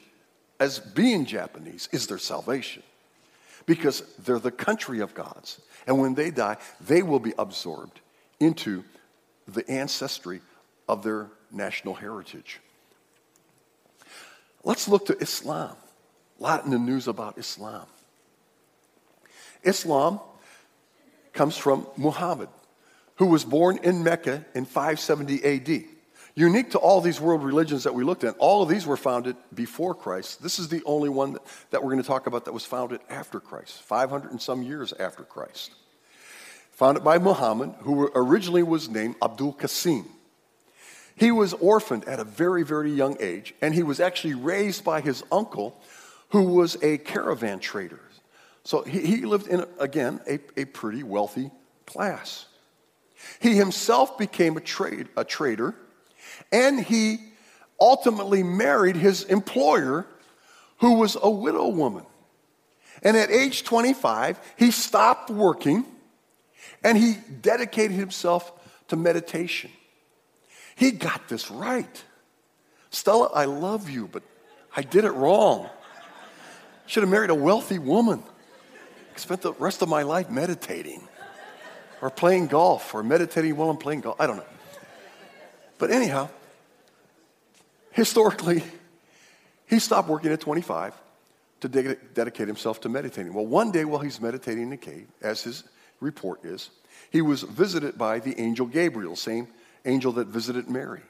as 0.59 0.77
being 0.77 1.25
Japanese 1.25 1.89
is 1.91 2.05
their 2.05 2.19
salvation 2.19 2.83
because 3.65 4.03
they're 4.19 4.37
the 4.37 4.51
country 4.51 4.99
of 4.99 5.15
gods. 5.15 5.59
And 5.87 5.99
when 5.99 6.13
they 6.13 6.29
die, 6.29 6.57
they 6.79 7.01
will 7.01 7.19
be 7.19 7.33
absorbed 7.39 7.99
into 8.39 8.83
the 9.47 9.67
ancestry 9.67 10.41
of 10.87 11.01
their 11.01 11.31
national 11.51 11.95
heritage. 11.95 12.59
Let's 14.63 14.87
look 14.87 15.07
to 15.07 15.17
Islam. 15.17 15.75
A 16.39 16.43
lot 16.43 16.63
in 16.63 16.69
the 16.69 16.77
news 16.77 17.07
about 17.07 17.39
Islam. 17.39 17.87
Islam 19.63 20.19
comes 21.33 21.57
from 21.57 21.87
Muhammad, 21.97 22.49
who 23.17 23.27
was 23.27 23.45
born 23.45 23.79
in 23.83 24.03
Mecca 24.03 24.45
in 24.53 24.65
570 24.65 25.43
AD. 25.43 25.83
Unique 26.35 26.71
to 26.71 26.77
all 26.77 27.01
these 27.01 27.19
world 27.19 27.43
religions 27.43 27.83
that 27.83 27.93
we 27.95 28.03
looked 28.03 28.23
at, 28.23 28.35
all 28.37 28.61
of 28.61 28.69
these 28.69 28.85
were 28.85 28.97
founded 28.97 29.35
before 29.53 29.95
Christ. 29.95 30.43
This 30.43 30.59
is 30.59 30.69
the 30.69 30.83
only 30.85 31.09
one 31.09 31.37
that, 31.71 31.83
we're 31.83 31.91
going 31.91 32.01
to 32.01 32.07
talk 32.07 32.27
about 32.27 32.45
that 32.45 32.53
was 32.53 32.65
founded 32.65 33.01
after 33.09 33.39
Christ, 33.39 33.81
500 33.83 34.31
and 34.31 34.41
some 34.41 34.61
years 34.61 34.93
after 34.93 35.23
Christ 35.23 35.73
founded 36.77 37.03
by 37.03 37.17
Muhammad, 37.17 37.73
who 37.79 38.07
originally 38.13 38.61
was 38.61 38.87
named 38.87 39.15
Abdul 39.19 39.53
Qasim. 39.53 40.05
He 41.15 41.31
was 41.31 41.53
orphaned 41.53 42.05
at 42.05 42.19
a 42.19 42.23
very, 42.23 42.61
very 42.61 42.91
young 42.91 43.17
age, 43.19 43.55
and 43.63 43.73
he 43.73 43.81
was 43.81 43.99
actually 43.99 44.35
raised 44.35 44.83
by 44.83 45.01
his 45.01 45.23
uncle, 45.31 45.81
who 46.29 46.43
was 46.43 46.77
a 46.83 46.99
caravan 46.99 47.57
trader. 47.57 47.99
So 48.63 48.83
he, 48.83 48.99
he 48.99 49.25
lived 49.25 49.47
in, 49.47 49.65
again, 49.79 50.21
a, 50.29 50.39
a 50.55 50.65
pretty 50.65 51.01
wealthy 51.01 51.49
class. 51.87 52.45
He 53.39 53.55
himself 53.55 54.17
became 54.17 54.57
a, 54.57 54.61
trade, 54.61 55.09
a 55.15 55.23
trader, 55.23 55.75
and 56.51 56.79
he 56.79 57.19
ultimately 57.79 58.43
married 58.43 58.95
his 58.95 59.23
employer, 59.23 60.05
who 60.79 60.93
was 60.93 61.17
a 61.21 61.29
widow 61.29 61.67
woman. 61.67 62.05
And 63.03 63.15
at 63.15 63.29
age 63.29 63.63
25, 63.63 64.39
he 64.57 64.71
stopped 64.71 65.29
working 65.29 65.85
and 66.83 66.97
he 66.97 67.17
dedicated 67.41 67.95
himself 67.95 68.51
to 68.87 68.95
meditation. 68.95 69.71
He 70.75 70.91
got 70.91 71.27
this 71.27 71.49
right. 71.51 72.03
Stella, 72.89 73.29
I 73.33 73.45
love 73.45 73.89
you, 73.89 74.07
but 74.07 74.23
I 74.75 74.81
did 74.81 75.05
it 75.05 75.11
wrong. 75.11 75.69
Should 76.85 77.03
have 77.03 77.09
married 77.09 77.29
a 77.29 77.35
wealthy 77.35 77.79
woman. 77.79 78.23
Spent 79.15 79.41
the 79.41 79.53
rest 79.53 79.81
of 79.81 79.89
my 79.89 80.03
life 80.03 80.29
meditating 80.29 81.07
or 82.01 82.09
playing 82.09 82.47
golf 82.47 82.93
or 82.93 83.03
meditating 83.03 83.55
while 83.55 83.69
I'm 83.69 83.77
playing 83.77 84.01
golf. 84.01 84.19
I 84.19 84.27
don't 84.27 84.37
know. 84.37 84.45
But 85.77 85.91
anyhow, 85.91 86.29
historically, 87.91 88.63
he 89.67 89.79
stopped 89.79 90.07
working 90.07 90.31
at 90.31 90.39
25 90.39 90.93
to 91.61 91.67
dedicate 91.67 92.47
himself 92.47 92.81
to 92.81 92.89
meditating. 92.89 93.33
Well, 93.33 93.45
one 93.45 93.71
day 93.71 93.85
while 93.85 93.99
he's 93.99 94.21
meditating 94.21 94.63
in 94.63 94.69
the 94.69 94.77
cave, 94.77 95.07
as 95.21 95.43
his 95.43 95.63
report 95.99 96.45
is, 96.45 96.69
he 97.09 97.21
was 97.21 97.43
visited 97.43 97.97
by 97.97 98.19
the 98.19 98.39
angel 98.39 98.67
Gabriel, 98.67 99.15
same 99.15 99.47
angel 99.85 100.11
that 100.13 100.27
visited 100.27 100.69
Mary, 100.69 101.01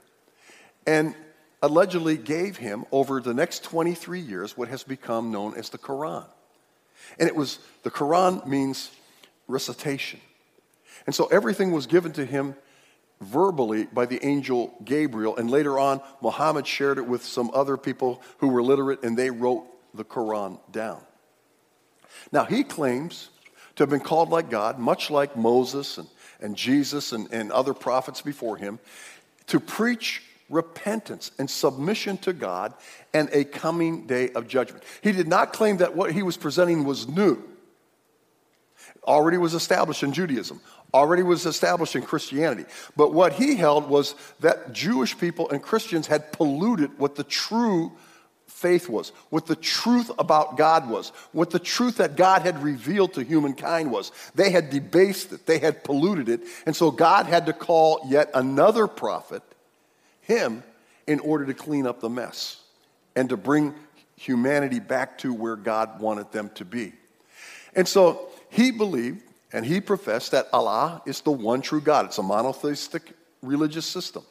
and 0.86 1.16
allegedly 1.62 2.18
gave 2.18 2.58
him 2.58 2.86
over 2.92 3.20
the 3.20 3.34
next 3.34 3.64
23 3.64 4.20
years 4.20 4.56
what 4.56 4.68
has 4.68 4.84
become 4.84 5.32
known 5.32 5.56
as 5.56 5.70
the 5.70 5.78
Quran. 5.78 6.26
And 7.20 7.28
it 7.28 7.36
was 7.36 7.60
the 7.84 7.92
Quran 7.92 8.46
means 8.46 8.92
recitation. 9.48 10.20
And 11.08 11.16
so 11.16 11.26
everything 11.28 11.72
was 11.72 11.88
given 11.88 12.12
to 12.14 12.26
him 12.26 12.56
verbally 13.20 13.86
by 13.86 14.06
the 14.06 14.24
angel 14.24 14.76
Gabriel, 14.86 15.36
and 15.38 15.50
later 15.50 15.80
on, 15.80 16.02
Muhammad 16.22 16.68
shared 16.68 17.00
it 17.00 17.08
with 17.08 17.24
some 17.24 17.50
other 17.54 17.78
people 17.78 18.22
who 18.38 18.50
were 18.50 18.62
literate, 18.62 19.04
and 19.04 19.18
they 19.18 19.32
wrote 19.32 19.66
the 19.96 20.04
Quran 20.06 20.60
down. 20.72 21.02
Now, 22.32 22.44
he 22.46 22.64
claims 22.64 23.30
to 23.76 23.84
have 23.84 23.90
been 23.90 24.00
called 24.00 24.30
like 24.30 24.50
God, 24.50 24.78
much 24.78 25.10
like 25.10 25.36
Moses 25.36 25.98
and, 25.98 26.08
and 26.42 26.56
Jesus 26.56 27.12
and, 27.12 27.32
and 27.32 27.52
other 27.52 27.74
prophets 27.74 28.22
before 28.22 28.58
him, 28.58 28.80
to 29.48 29.60
preach 29.60 30.24
repentance 30.50 31.32
and 31.40 31.50
submission 31.50 32.18
to 32.18 32.34
God 32.34 32.74
and 33.14 33.30
a 33.32 33.44
coming 33.44 34.08
day 34.08 34.30
of 34.32 34.48
judgment. 34.48 34.84
He 35.02 35.12
did 35.12 35.28
not 35.28 35.54
claim 35.54 35.78
that 35.78 35.96
what 35.96 36.12
he 36.12 36.24
was 36.24 36.38
presenting 36.38 36.84
was 36.86 37.08
new. 37.08 37.42
Already 39.04 39.38
was 39.38 39.54
established 39.54 40.04
in 40.04 40.14
Judaism, 40.14 40.60
already 40.94 41.24
was 41.24 41.46
established 41.46 41.96
in 41.96 42.02
Christianity. 42.02 42.66
But 42.96 43.14
what 43.14 43.34
he 43.34 43.56
held 43.56 43.90
was 43.90 44.16
that 44.40 44.74
Jewish 44.74 45.18
people 45.18 45.50
and 45.50 45.62
Christians 45.62 46.08
had 46.08 46.32
polluted 46.32 46.98
what 46.98 47.16
the 47.16 47.24
true 47.24 47.92
faith 48.48 48.90
was, 48.90 49.10
what 49.30 49.46
the 49.46 49.56
truth 49.56 50.10
about 50.18 50.58
God 50.58 50.90
was, 50.90 51.10
what 51.32 51.52
the 51.52 51.60
truth 51.60 51.98
that 51.98 52.16
God 52.16 52.42
had 52.42 52.64
revealed 52.64 53.14
to 53.14 53.24
humankind 53.24 53.92
was. 53.92 54.12
They 54.34 54.50
had 54.50 54.72
debased 54.72 55.32
it, 55.32 55.46
they 55.46 55.60
had 55.60 55.84
polluted 55.84 56.28
it, 56.30 56.42
and 56.66 56.76
so 56.76 56.90
God 56.90 57.28
had 57.28 57.46
to 57.46 57.54
call 57.54 58.02
yet 58.08 58.32
another 58.34 58.88
prophet, 58.88 59.44
him, 60.22 60.64
in 61.06 61.20
order 61.20 61.46
to 61.46 61.54
clean 61.54 61.86
up 61.86 62.00
the 62.00 62.10
mess 62.10 62.62
and 63.16 63.30
to 63.30 63.38
bring 63.38 63.76
humanity 64.16 64.80
back 64.80 65.20
to 65.20 65.34
where 65.34 65.56
God 65.56 66.00
wanted 66.00 66.32
them 66.32 66.50
to 66.56 66.66
be. 66.66 66.94
And 67.76 67.88
so 67.88 68.30
he 68.50 68.72
believed 68.72 69.22
and 69.54 69.66
he 69.66 69.82
professed 69.82 70.32
that 70.32 70.48
Allah 70.52 71.02
is 71.06 71.22
the 71.22 71.32
one 71.32 71.62
true 71.62 71.82
God. 71.82 72.06
It's 72.06 72.18
a 72.18 72.24
monotheistic 72.24 73.14
religious 73.42 73.86
system. 73.86 74.24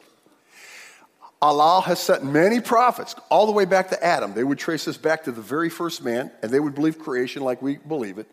Allah 1.41 1.81
has 1.81 1.99
sent 1.99 2.23
many 2.23 2.59
prophets 2.61 3.15
all 3.29 3.45
the 3.45 3.51
way 3.51 3.65
back 3.65 3.89
to 3.89 4.03
Adam. 4.03 4.33
They 4.33 4.43
would 4.43 4.57
trace 4.57 4.85
this 4.85 4.97
back 4.97 5.23
to 5.25 5.31
the 5.31 5.41
very 5.41 5.69
first 5.69 6.03
man, 6.03 6.31
and 6.41 6.51
they 6.51 6.59
would 6.59 6.73
believe 6.73 6.97
creation 6.97 7.43
like 7.43 7.61
we 7.61 7.77
believe 7.77 8.17
it. 8.17 8.27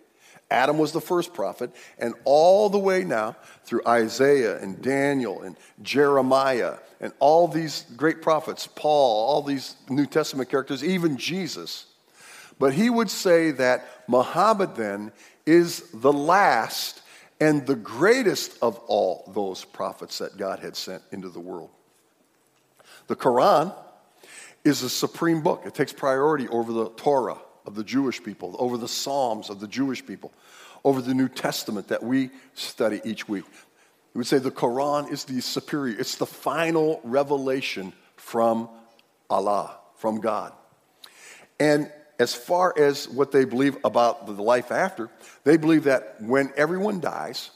Adam 0.51 0.79
was 0.79 0.93
the 0.93 1.01
first 1.01 1.35
prophet, 1.35 1.71
and 1.99 2.15
all 2.25 2.69
the 2.69 2.79
way 2.79 3.03
now 3.03 3.37
through 3.65 3.83
Isaiah 3.87 4.59
and 4.59 4.81
Daniel 4.81 5.43
and 5.43 5.57
Jeremiah 5.83 6.77
and 7.01 7.13
all 7.19 7.49
these 7.49 7.85
great 7.97 8.23
prophets, 8.23 8.67
Paul, 8.67 9.27
all 9.27 9.43
these 9.43 9.77
New 9.89 10.07
Testament 10.07 10.49
characters, 10.49 10.85
even 10.85 11.17
Jesus. 11.17 11.87
But 12.59 12.73
he 12.73 12.89
would 12.89 13.11
say 13.11 13.51
that 13.53 13.87
Muhammad 14.07 14.77
then 14.77 15.13
is 15.47 15.91
the 15.93 16.13
last 16.13 17.03
and 17.41 17.67
the 17.67 17.75
greatest 17.75 18.57
of 18.63 18.79
all 18.87 19.31
those 19.35 19.65
prophets 19.65 20.19
that 20.19 20.37
God 20.37 20.61
had 20.61 20.77
sent 20.77 21.03
into 21.11 21.29
the 21.29 21.41
world. 21.41 21.71
The 23.07 23.17
Quran 23.17 23.75
is 24.65 24.83
a 24.83 24.89
supreme 24.89 25.43
book. 25.43 25.65
It 25.67 25.75
takes 25.75 25.93
priority 25.93 26.49
over 26.49 26.73
the 26.73 26.89
Torah 26.91 27.39
of 27.67 27.75
the 27.75 27.85
Jewish 27.85 28.23
people, 28.23 28.57
over 28.59 28.79
the 28.79 28.89
Psalms 28.89 29.51
of 29.51 29.61
the 29.61 29.69
Jewish 29.69 30.05
people, 30.05 30.33
over 30.85 31.03
the 31.03 31.15
New 31.15 31.29
Testament 31.29 31.89
that 31.89 32.03
we 32.03 32.31
study 32.55 33.01
each 33.05 33.29
week. 33.29 33.45
We 34.15 34.19
would 34.19 34.27
say 34.27 34.39
the 34.39 34.51
Quran 34.51 35.11
is 35.11 35.25
the 35.25 35.41
superior, 35.41 35.99
it's 35.99 36.17
the 36.17 36.27
final 36.27 37.01
revelation 37.05 37.93
from 38.17 38.69
Allah, 39.29 39.77
from 39.97 40.21
God. 40.21 40.53
And 41.59 41.91
as 42.25 42.35
far 42.35 42.73
as 42.79 43.07
what 43.07 43.33
they 43.33 43.45
believe 43.45 43.77
about 43.85 44.25
the 44.27 44.43
life 44.43 44.73
after, 44.73 45.11
they 45.45 45.59
believe 45.59 45.85
that 45.85 46.17
when 46.23 46.51
everyone 46.57 46.99
dies, 46.99 47.51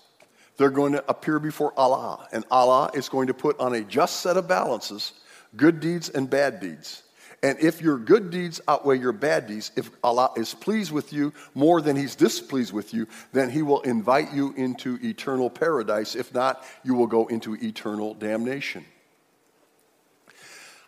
they're 0.59 0.68
going 0.68 0.92
to 0.92 1.02
appear 1.09 1.38
before 1.38 1.72
Allah, 1.74 2.28
and 2.33 2.44
Allah 2.50 2.90
is 2.92 3.09
going 3.09 3.28
to 3.28 3.35
put 3.35 3.59
on 3.61 3.74
a 3.74 3.81
just 3.81 4.20
set 4.20 4.37
of 4.37 4.46
balances 4.46 5.14
good 5.57 5.81
deeds 5.81 6.11
and 6.11 6.28
bad 6.28 6.61
deeds. 6.61 7.02
And 7.42 7.59
if 7.61 7.81
your 7.81 7.96
good 7.96 8.28
deeds 8.28 8.61
outweigh 8.68 8.98
your 8.98 9.12
bad 9.12 9.46
deeds, 9.46 9.70
if 9.74 9.90
Allah 10.04 10.33
is 10.37 10.52
pleased 10.52 10.92
with 10.92 11.14
you 11.14 11.33
more 11.54 11.81
than 11.81 11.96
He's 11.96 12.14
displeased 12.14 12.74
with 12.74 12.92
you, 12.92 13.07
then 13.33 13.48
He 13.48 13.62
will 13.62 13.81
invite 13.81 14.35
you 14.35 14.52
into 14.54 14.98
eternal 15.02 15.48
paradise. 15.48 16.14
If 16.14 16.35
not, 16.35 16.62
you 16.85 16.94
will 16.94 17.07
go 17.07 17.26
into 17.28 17.54
eternal 17.54 18.12
damnation. 18.12 18.85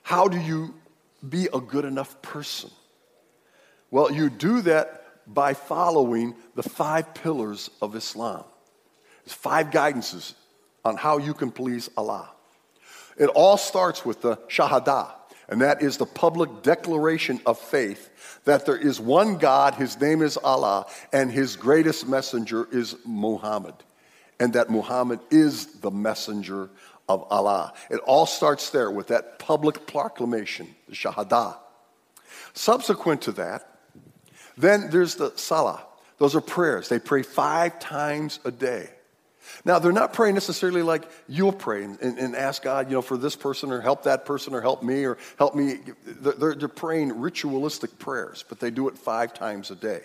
How 0.03 0.29
do 0.29 0.39
you 0.39 0.75
be 1.27 1.49
a 1.55 1.61
good 1.61 1.87
enough 1.87 2.21
person? 2.21 2.71
Well, 3.91 4.13
you 4.13 4.31
do 4.31 4.63
that 4.63 5.05
by 5.27 5.55
following 5.55 6.35
the 6.55 6.63
five 6.63 7.15
pillars 7.15 7.71
of 7.81 7.95
Islam. 7.95 8.45
There's 9.25 9.35
five 9.35 9.71
guidances 9.71 10.35
on 10.85 10.97
how 10.97 11.19
you 11.19 11.35
can 11.35 11.51
please 11.51 11.91
Allah. 11.97 12.31
It 13.17 13.27
all 13.27 13.57
starts 13.57 14.05
with 14.05 14.23
the 14.23 14.37
Shahada, 14.49 15.11
and 15.49 15.61
that 15.61 15.83
is 15.83 15.97
the 15.97 16.07
public 16.07 16.63
declaration 16.63 17.41
of 17.45 17.59
faith 17.59 18.09
that 18.45 18.65
there 18.65 18.77
is 18.77 18.99
one 18.99 19.37
God, 19.37 19.75
his 19.75 20.01
name 20.01 20.23
is 20.23 20.37
Allah, 20.37 20.87
and 21.13 21.31
his 21.31 21.57
greatest 21.57 22.09
messenger 22.09 22.67
is 22.73 22.97
Muhammad, 23.05 23.75
and 24.39 24.55
that 24.55 24.71
Muhammad 24.71 25.21
is 25.31 25.67
the 25.81 25.91
messenger 25.91 26.71
of 27.09 27.25
Allah. 27.31 27.75
It 27.91 28.01
all 28.01 28.27
starts 28.27 28.71
there 28.71 28.91
with 28.91 29.09
that 29.09 29.39
public 29.39 29.87
proclamation, 29.87 30.75
the 30.89 30.95
Shahada. 30.95 31.57
Subsequent 32.55 33.23
to 33.23 33.33
that, 33.33 33.70
then 34.61 34.91
there's 34.91 35.17
the 35.17 35.33
Salah. 35.37 35.83
Those 36.19 36.37
are 36.37 36.41
prayers. 36.41 36.89
They 36.89 36.99
pray 36.99 37.23
five 37.23 37.79
times 37.81 38.41
a 38.45 38.51
day. 38.51 38.91
Now, 39.65 39.79
they're 39.79 39.93
not 39.93 40.13
praying 40.13 40.35
necessarily 40.35 40.83
like 40.83 41.09
you'll 41.29 41.53
pray 41.53 41.85
and, 41.85 41.99
and, 42.01 42.37
ask 42.37 42.63
God, 42.63 42.89
you 42.89 42.95
know, 42.95 43.03
for 43.03 43.17
this 43.17 43.37
person 43.37 43.73
or 43.73 43.81
help 43.81 44.05
that 44.05 44.25
person 44.25 44.55
or 44.55 44.61
help 44.61 44.83
me 44.83 45.05
or 45.05 45.19
help 45.39 45.55
me. 45.55 45.79
They're, 46.05 46.55
they're 46.55 46.69
praying 46.69 47.21
ritualistic 47.21 47.99
prayers, 47.99 48.45
but 48.49 48.61
they 48.61 48.71
do 48.71 48.89
it 48.89 48.97
five 48.97 49.35
times 49.35 49.71
a 49.71 49.75
day. 49.75 50.03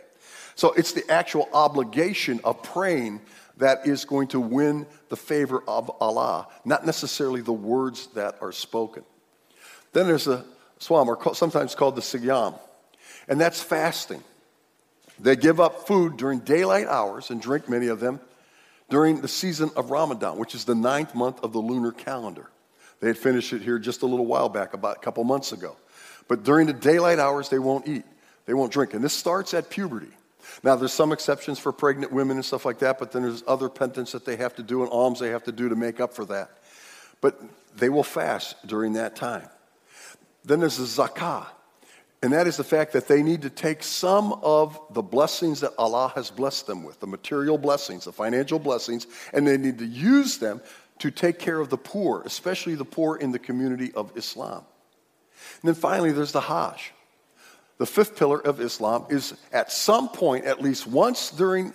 So 0.55 0.71
it's 0.73 0.93
the 0.93 1.09
actual 1.11 1.49
obligation 1.53 2.39
of 2.43 2.63
praying 2.63 3.21
that 3.57 3.87
is 3.87 4.05
going 4.05 4.29
to 4.29 4.39
win 4.39 4.85
the 5.09 5.15
favor 5.15 5.63
of 5.67 5.89
Allah, 6.01 6.47
not 6.63 6.85
necessarily 6.85 7.41
the 7.41 7.53
words 7.53 8.07
that 8.07 8.37
are 8.41 8.51
spoken. 8.51 9.03
Then 9.93 10.07
there's 10.07 10.25
the 10.25 10.45
sawm, 10.79 11.07
or 11.07 11.35
sometimes 11.35 11.75
called 11.75 11.95
the 11.95 12.01
siyam, 12.01 12.59
and 13.27 13.39
that's 13.39 13.61
fasting. 13.61 14.23
They 15.19 15.35
give 15.35 15.59
up 15.59 15.87
food 15.87 16.17
during 16.17 16.39
daylight 16.39 16.87
hours 16.87 17.29
and 17.29 17.41
drink 17.41 17.69
many 17.69 17.87
of 17.87 17.99
them 17.99 18.19
during 18.89 19.21
the 19.21 19.27
season 19.27 19.71
of 19.75 19.91
Ramadan, 19.91 20.37
which 20.37 20.53
is 20.55 20.65
the 20.65 20.75
ninth 20.75 21.15
month 21.15 21.43
of 21.43 21.53
the 21.53 21.59
lunar 21.59 21.91
calendar. 21.91 22.49
They 22.99 23.07
had 23.07 23.17
finished 23.17 23.53
it 23.53 23.61
here 23.61 23.79
just 23.79 24.01
a 24.01 24.05
little 24.05 24.25
while 24.25 24.49
back, 24.49 24.73
about 24.73 24.97
a 24.97 24.99
couple 24.99 25.23
months 25.23 25.51
ago. 25.51 25.75
But 26.27 26.43
during 26.43 26.67
the 26.67 26.73
daylight 26.73 27.19
hours, 27.19 27.49
they 27.49 27.59
won't 27.59 27.87
eat, 27.87 28.03
they 28.45 28.53
won't 28.53 28.71
drink. 28.71 28.93
And 28.93 29.03
this 29.03 29.13
starts 29.13 29.53
at 29.53 29.69
puberty. 29.69 30.11
Now, 30.63 30.75
there's 30.75 30.93
some 30.93 31.11
exceptions 31.11 31.59
for 31.59 31.71
pregnant 31.71 32.11
women 32.11 32.37
and 32.37 32.45
stuff 32.45 32.65
like 32.65 32.79
that, 32.79 32.99
but 32.99 33.11
then 33.11 33.23
there's 33.23 33.43
other 33.47 33.69
penance 33.69 34.11
that 34.11 34.25
they 34.25 34.35
have 34.37 34.55
to 34.55 34.63
do 34.63 34.83
and 34.83 34.91
alms 34.91 35.19
they 35.19 35.29
have 35.29 35.43
to 35.45 35.51
do 35.51 35.69
to 35.69 35.75
make 35.75 35.99
up 35.99 36.13
for 36.13 36.25
that. 36.25 36.51
But 37.21 37.41
they 37.75 37.89
will 37.89 38.03
fast 38.03 38.55
during 38.67 38.93
that 38.93 39.15
time. 39.15 39.49
Then 40.43 40.59
there's 40.59 40.77
the 40.77 40.83
zakah, 41.03 41.47
and 42.21 42.33
that 42.33 42.47
is 42.47 42.57
the 42.57 42.63
fact 42.63 42.93
that 42.93 43.07
they 43.07 43.21
need 43.21 43.43
to 43.43 43.49
take 43.49 43.83
some 43.83 44.33
of 44.41 44.79
the 44.91 45.01
blessings 45.01 45.59
that 45.59 45.73
Allah 45.77 46.11
has 46.15 46.31
blessed 46.31 46.65
them 46.65 46.83
with, 46.83 46.99
the 46.99 47.07
material 47.07 47.57
blessings, 47.57 48.05
the 48.05 48.11
financial 48.11 48.57
blessings, 48.57 49.05
and 49.33 49.47
they 49.47 49.57
need 49.57 49.77
to 49.79 49.85
use 49.85 50.37
them 50.37 50.61
to 50.99 51.11
take 51.11 51.39
care 51.39 51.59
of 51.59 51.69
the 51.69 51.77
poor, 51.77 52.23
especially 52.25 52.75
the 52.75 52.85
poor 52.85 53.17
in 53.17 53.31
the 53.31 53.39
community 53.39 53.91
of 53.93 54.15
Islam. 54.17 54.63
And 55.61 55.69
then 55.69 55.75
finally, 55.75 56.11
there's 56.11 56.31
the 56.31 56.41
Hajj. 56.41 56.93
The 57.77 57.85
fifth 57.85 58.15
pillar 58.15 58.39
of 58.39 58.61
Islam 58.61 59.05
is 59.09 59.33
at 59.51 59.71
some 59.71 60.07
point, 60.09 60.45
at 60.45 60.61
least 60.61 60.87
once 60.87 61.29
during 61.29 61.73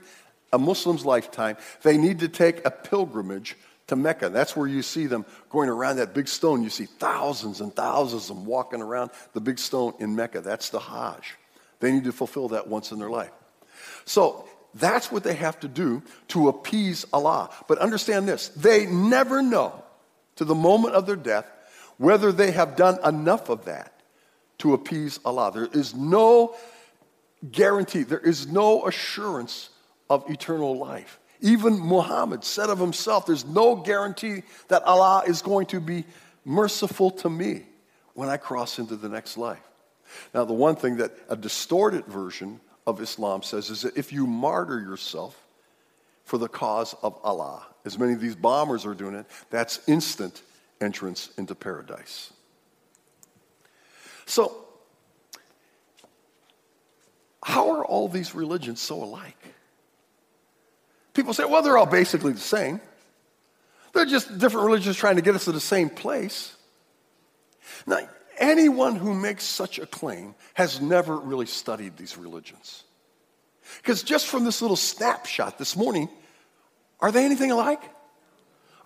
a 0.52 0.58
Muslim's 0.58 1.04
lifetime, 1.04 1.56
they 1.82 1.98
need 1.98 2.20
to 2.20 2.28
take 2.28 2.64
a 2.64 2.70
pilgrimage 2.70 3.56
to 3.90 3.96
Mecca. 3.96 4.28
That's 4.28 4.56
where 4.56 4.68
you 4.68 4.82
see 4.82 5.06
them 5.06 5.26
going 5.50 5.68
around 5.68 5.96
that 5.96 6.14
big 6.14 6.28
stone. 6.28 6.62
You 6.62 6.70
see 6.70 6.86
thousands 6.86 7.60
and 7.60 7.74
thousands 7.74 8.30
of 8.30 8.36
them 8.36 8.46
walking 8.46 8.80
around 8.80 9.10
the 9.32 9.40
big 9.40 9.58
stone 9.58 9.94
in 9.98 10.14
Mecca. 10.14 10.40
That's 10.40 10.70
the 10.70 10.78
Hajj. 10.78 11.34
They 11.80 11.90
need 11.90 12.04
to 12.04 12.12
fulfill 12.12 12.48
that 12.48 12.68
once 12.68 12.92
in 12.92 13.00
their 13.00 13.10
life. 13.10 13.32
So 14.04 14.48
that's 14.74 15.10
what 15.10 15.24
they 15.24 15.34
have 15.34 15.58
to 15.60 15.68
do 15.68 16.02
to 16.28 16.48
appease 16.48 17.04
Allah. 17.12 17.50
But 17.66 17.78
understand 17.78 18.28
this 18.28 18.48
they 18.50 18.86
never 18.86 19.42
know 19.42 19.82
to 20.36 20.44
the 20.44 20.54
moment 20.54 20.94
of 20.94 21.06
their 21.06 21.16
death 21.16 21.46
whether 21.98 22.30
they 22.30 22.52
have 22.52 22.76
done 22.76 22.98
enough 23.04 23.48
of 23.48 23.64
that 23.64 24.02
to 24.58 24.74
appease 24.74 25.18
Allah. 25.24 25.50
There 25.52 25.68
is 25.72 25.96
no 25.96 26.54
guarantee, 27.50 28.04
there 28.04 28.20
is 28.20 28.46
no 28.46 28.86
assurance 28.86 29.70
of 30.08 30.30
eternal 30.30 30.78
life. 30.78 31.18
Even 31.40 31.78
Muhammad 31.78 32.44
said 32.44 32.70
of 32.70 32.78
himself, 32.78 33.26
There's 33.26 33.44
no 33.44 33.76
guarantee 33.76 34.42
that 34.68 34.82
Allah 34.82 35.24
is 35.26 35.42
going 35.42 35.66
to 35.66 35.80
be 35.80 36.04
merciful 36.44 37.10
to 37.10 37.30
me 37.30 37.62
when 38.14 38.28
I 38.28 38.36
cross 38.36 38.78
into 38.78 38.96
the 38.96 39.08
next 39.08 39.36
life. 39.36 39.62
Now, 40.34 40.44
the 40.44 40.52
one 40.52 40.76
thing 40.76 40.96
that 40.96 41.12
a 41.28 41.36
distorted 41.36 42.04
version 42.06 42.60
of 42.86 43.00
Islam 43.00 43.42
says 43.42 43.70
is 43.70 43.82
that 43.82 43.96
if 43.96 44.12
you 44.12 44.26
martyr 44.26 44.80
yourself 44.80 45.40
for 46.24 46.36
the 46.36 46.48
cause 46.48 46.94
of 47.02 47.18
Allah, 47.22 47.66
as 47.84 47.98
many 47.98 48.12
of 48.12 48.20
these 48.20 48.34
bombers 48.36 48.84
are 48.84 48.94
doing 48.94 49.14
it, 49.14 49.26
that's 49.50 49.80
instant 49.88 50.42
entrance 50.80 51.30
into 51.36 51.54
paradise. 51.54 52.32
So, 54.26 54.64
how 57.42 57.70
are 57.70 57.84
all 57.84 58.08
these 58.08 58.34
religions 58.34 58.80
so 58.80 59.02
alike? 59.02 59.54
People 61.14 61.34
say, 61.34 61.44
well, 61.44 61.62
they're 61.62 61.78
all 61.78 61.86
basically 61.86 62.32
the 62.32 62.40
same. 62.40 62.80
They're 63.92 64.04
just 64.04 64.38
different 64.38 64.66
religions 64.66 64.96
trying 64.96 65.16
to 65.16 65.22
get 65.22 65.34
us 65.34 65.46
to 65.46 65.52
the 65.52 65.60
same 65.60 65.90
place. 65.90 66.56
Now, 67.86 68.00
anyone 68.38 68.96
who 68.96 69.14
makes 69.14 69.44
such 69.44 69.78
a 69.78 69.86
claim 69.86 70.34
has 70.54 70.80
never 70.80 71.16
really 71.16 71.46
studied 71.46 71.96
these 71.96 72.16
religions. 72.16 72.84
Because 73.78 74.02
just 74.02 74.26
from 74.26 74.44
this 74.44 74.62
little 74.62 74.76
snapshot 74.76 75.58
this 75.58 75.76
morning, 75.76 76.08
are 77.00 77.12
they 77.12 77.24
anything 77.24 77.50
alike? 77.50 77.82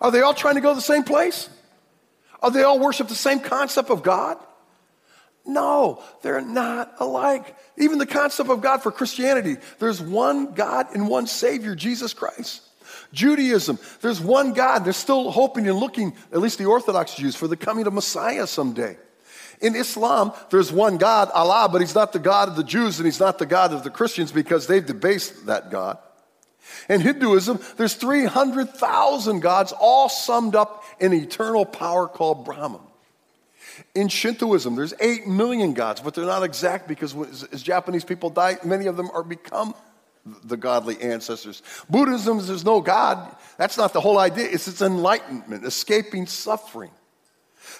Are 0.01 0.11
they 0.11 0.21
all 0.21 0.33
trying 0.33 0.55
to 0.55 0.61
go 0.61 0.69
to 0.69 0.75
the 0.75 0.81
same 0.81 1.03
place? 1.03 1.49
Are 2.41 2.51
they 2.51 2.63
all 2.63 2.79
worship 2.79 3.07
the 3.07 3.15
same 3.15 3.39
concept 3.39 3.89
of 3.89 4.03
God? 4.03 4.37
No, 5.45 6.01
they're 6.21 6.41
not 6.41 6.95
alike. 6.99 7.55
Even 7.77 7.99
the 7.99 8.05
concept 8.05 8.49
of 8.49 8.61
God 8.61 8.81
for 8.81 8.91
Christianity, 8.91 9.57
there's 9.79 10.01
one 10.01 10.53
God 10.53 10.87
and 10.93 11.07
one 11.07 11.27
Savior, 11.27 11.75
Jesus 11.75 12.13
Christ. 12.13 12.61
Judaism, 13.13 13.79
there's 14.01 14.19
one 14.19 14.53
God. 14.53 14.85
They're 14.85 14.93
still 14.93 15.31
hoping 15.31 15.67
and 15.67 15.77
looking, 15.77 16.15
at 16.31 16.39
least 16.39 16.57
the 16.57 16.65
Orthodox 16.65 17.15
Jews, 17.15 17.35
for 17.35 17.47
the 17.47 17.57
coming 17.57 17.85
of 17.85 17.93
Messiah 17.93 18.47
someday. 18.47 18.97
In 19.61 19.75
Islam, 19.75 20.33
there's 20.49 20.71
one 20.71 20.97
God, 20.97 21.29
Allah, 21.31 21.69
but 21.71 21.81
He's 21.81 21.95
not 21.95 22.11
the 22.11 22.19
God 22.19 22.49
of 22.49 22.55
the 22.55 22.63
Jews 22.63 22.99
and 22.99 23.05
He's 23.05 23.19
not 23.19 23.39
the 23.39 23.45
God 23.45 23.71
of 23.73 23.83
the 23.83 23.89
Christians 23.89 24.31
because 24.31 24.67
they've 24.67 24.85
debased 24.85 25.45
that 25.45 25.71
God. 25.71 25.97
In 26.89 26.99
Hinduism, 26.99 27.59
there's 27.77 27.93
300,000 27.93 29.39
gods, 29.39 29.73
all 29.79 30.09
summed 30.09 30.55
up 30.55 30.83
in 30.99 31.13
eternal 31.13 31.65
power 31.65 32.07
called 32.07 32.43
Brahman. 32.43 32.81
In 33.93 34.07
Shintoism, 34.07 34.75
there's 34.75 34.93
8 34.99 35.27
million 35.27 35.73
gods, 35.73 36.01
but 36.01 36.13
they're 36.13 36.25
not 36.25 36.43
exact 36.43 36.87
because 36.87 37.15
as 37.51 37.61
Japanese 37.61 38.03
people 38.03 38.29
die, 38.29 38.57
many 38.63 38.87
of 38.87 38.97
them 38.97 39.09
are 39.13 39.23
become 39.23 39.73
the 40.43 40.57
godly 40.57 40.99
ancestors. 41.01 41.61
Buddhism, 41.89 42.39
is 42.39 42.47
there's 42.47 42.65
no 42.65 42.81
God. 42.81 43.35
That's 43.57 43.77
not 43.77 43.93
the 43.93 44.01
whole 44.01 44.17
idea. 44.17 44.47
It's 44.51 44.67
its 44.67 44.81
enlightenment, 44.81 45.65
escaping 45.65 46.25
suffering. 46.25 46.91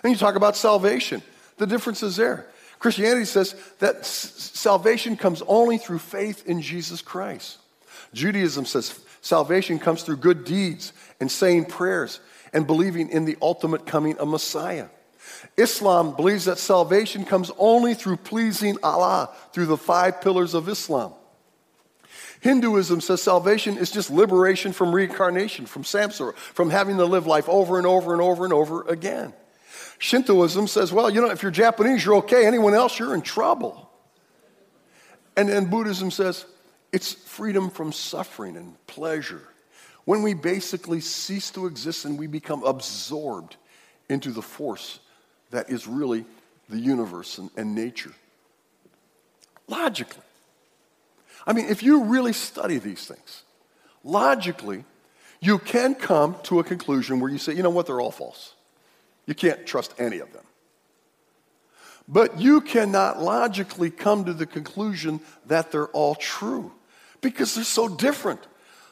Then 0.01 0.12
you 0.12 0.17
talk 0.17 0.36
about 0.36 0.55
salvation. 0.55 1.21
The 1.58 1.67
difference 1.67 2.03
is 2.03 2.15
there. 2.15 2.47
Christianity 2.79 3.25
says 3.25 3.55
that 3.79 3.97
s- 3.97 4.51
salvation 4.53 5.17
comes 5.17 5.41
only 5.47 5.77
through 5.77 5.99
faith 5.99 6.45
in 6.45 6.62
Jesus 6.62 7.01
Christ. 7.01 7.58
Judaism 8.13 8.65
says 8.65 8.99
salvation 9.21 9.79
comes 9.79 10.03
through 10.03 10.17
good 10.17 10.45
deeds 10.45 10.93
and 11.19 11.31
saying 11.31 11.65
prayers 11.65 12.19
and 12.53 12.67
believing 12.67 13.10
in 13.10 13.25
the 13.25 13.38
ultimate 13.41 13.86
coming 13.86 14.17
of 14.17 14.27
Messiah. 14.27 14.88
Islam 15.57 16.15
believes 16.15 16.45
that 16.45 16.57
salvation 16.57 17.25
comes 17.25 17.51
only 17.57 17.93
through 17.93 18.17
pleasing 18.17 18.77
Allah, 18.83 19.33
through 19.53 19.67
the 19.67 19.77
five 19.77 20.21
pillars 20.21 20.53
of 20.53 20.67
Islam. 20.67 21.13
Hinduism 22.41 23.01
says 23.01 23.21
salvation 23.21 23.77
is 23.77 23.89
just 23.89 24.11
liberation 24.11 24.71
from 24.71 24.93
reincarnation, 24.93 25.65
from 25.65 25.83
samsara, 25.83 26.35
from 26.35 26.69
having 26.69 26.97
to 26.97 27.05
live 27.05 27.25
life 27.25 27.49
over 27.49 27.77
and 27.77 27.88
over 27.88 28.13
and 28.13 28.21
over 28.21 28.43
and 28.43 28.53
over 28.53 28.83
again. 28.83 29.33
Shintoism 29.97 30.67
says, 30.67 30.91
well, 30.91 31.09
you 31.09 31.21
know, 31.21 31.31
if 31.31 31.41
you're 31.41 31.51
Japanese, 31.51 32.05
you're 32.05 32.15
okay. 32.17 32.45
Anyone 32.45 32.73
else, 32.73 32.99
you're 32.99 33.15
in 33.15 33.21
trouble. 33.21 33.89
And 35.38 35.49
then 35.49 35.65
Buddhism 35.65 36.11
says 36.11 36.45
it's 36.91 37.13
freedom 37.13 37.69
from 37.69 37.91
suffering 37.91 38.57
and 38.57 38.75
pleasure. 38.88 39.41
When 40.03 40.21
we 40.21 40.33
basically 40.33 41.01
cease 41.01 41.49
to 41.51 41.65
exist 41.65 42.05
and 42.05 42.19
we 42.19 42.27
become 42.27 42.63
absorbed 42.63 43.55
into 44.07 44.31
the 44.31 44.41
force 44.41 44.99
that 45.56 45.70
is 45.70 45.88
really 45.88 46.26
the 46.70 46.80
universe 46.80 47.38
and, 47.38 47.50
and 47.56 47.74
nature. 47.74 48.12
Logically. 49.68 50.22
I 51.48 51.54
mean, 51.54 51.68
if 51.68 51.82
you 51.82 52.04
really 52.04 52.34
study 52.34 52.78
these 52.78 53.06
things, 53.06 53.44
logically, 54.04 54.84
you 55.39 55.60
can 55.60 55.96
come 55.96 56.36
to 56.44 56.60
a 56.60 56.63
conclusion 56.63 57.20
where 57.20 57.32
you 57.32 57.38
say, 57.38 57.54
you 57.54 57.63
know 57.63 57.70
what, 57.70 57.88
they're 57.88 58.02
all 58.02 58.12
false. 58.12 58.54
You 59.26 59.34
can't 59.34 59.65
trust 59.65 59.94
any 59.98 60.20
of 60.20 60.32
them. 60.34 60.44
But 62.08 62.39
you 62.39 62.62
cannot 62.62 63.22
logically 63.22 63.89
come 63.89 64.26
to 64.26 64.34
the 64.34 64.46
conclusion 64.46 65.20
that 65.48 65.72
they're 65.72 65.88
all 65.88 66.15
true 66.15 66.72
because 67.22 67.56
they're 67.56 67.63
so 67.63 67.88
different. 67.88 68.41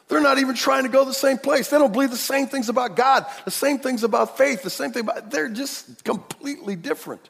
They're 0.08 0.20
not 0.20 0.38
even 0.38 0.54
trying 0.54 0.82
to 0.82 0.90
go 0.90 1.04
the 1.04 1.14
same 1.14 1.38
place. 1.38 1.70
They 1.70 1.78
don't 1.78 1.92
believe 1.92 2.10
the 2.10 2.16
same 2.16 2.46
things 2.46 2.68
about 2.68 2.94
God, 2.94 3.26
the 3.44 3.50
same 3.50 3.78
things 3.78 4.04
about 4.04 4.36
faith, 4.36 4.62
the 4.62 4.70
same 4.70 4.92
thing 4.92 5.02
about, 5.02 5.30
they're 5.30 5.48
just 5.48 6.04
completely 6.04 6.76
different. 6.76 7.28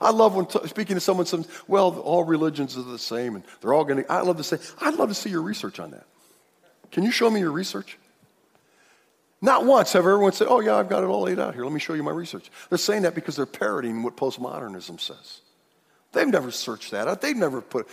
I 0.00 0.10
love 0.10 0.34
when 0.34 0.46
t- 0.46 0.66
speaking 0.68 0.96
to 0.96 1.00
someone 1.00 1.26
says, 1.26 1.46
well, 1.66 1.98
all 2.00 2.24
religions 2.24 2.78
are 2.78 2.82
the 2.82 2.98
same 2.98 3.34
and 3.34 3.44
they're 3.60 3.74
all 3.74 3.84
going 3.84 4.04
to, 4.04 4.12
I 4.12 4.20
love 4.20 4.36
to 4.38 4.44
say, 4.44 4.58
I'd 4.80 4.94
love 4.94 5.08
to 5.08 5.14
see 5.14 5.28
your 5.28 5.42
research 5.42 5.80
on 5.80 5.90
that. 5.90 6.06
Can 6.92 7.02
you 7.02 7.10
show 7.10 7.28
me 7.28 7.40
your 7.40 7.52
research? 7.52 7.98
Not 9.40 9.66
once 9.66 9.92
have 9.92 10.04
everyone 10.04 10.32
said, 10.32 10.48
oh, 10.50 10.60
yeah, 10.60 10.76
I've 10.76 10.88
got 10.88 11.04
it 11.04 11.06
all 11.06 11.22
laid 11.22 11.38
out 11.38 11.54
here. 11.54 11.62
Let 11.62 11.72
me 11.72 11.78
show 11.78 11.94
you 11.94 12.02
my 12.02 12.10
research. 12.10 12.50
They're 12.70 12.78
saying 12.78 13.02
that 13.02 13.14
because 13.14 13.36
they're 13.36 13.46
parroting 13.46 14.02
what 14.02 14.16
postmodernism 14.16 15.00
says. 15.00 15.40
They've 16.12 16.26
never 16.26 16.50
searched 16.50 16.90
that 16.92 17.06
out. 17.06 17.20
They've 17.20 17.36
never 17.36 17.60
put, 17.60 17.86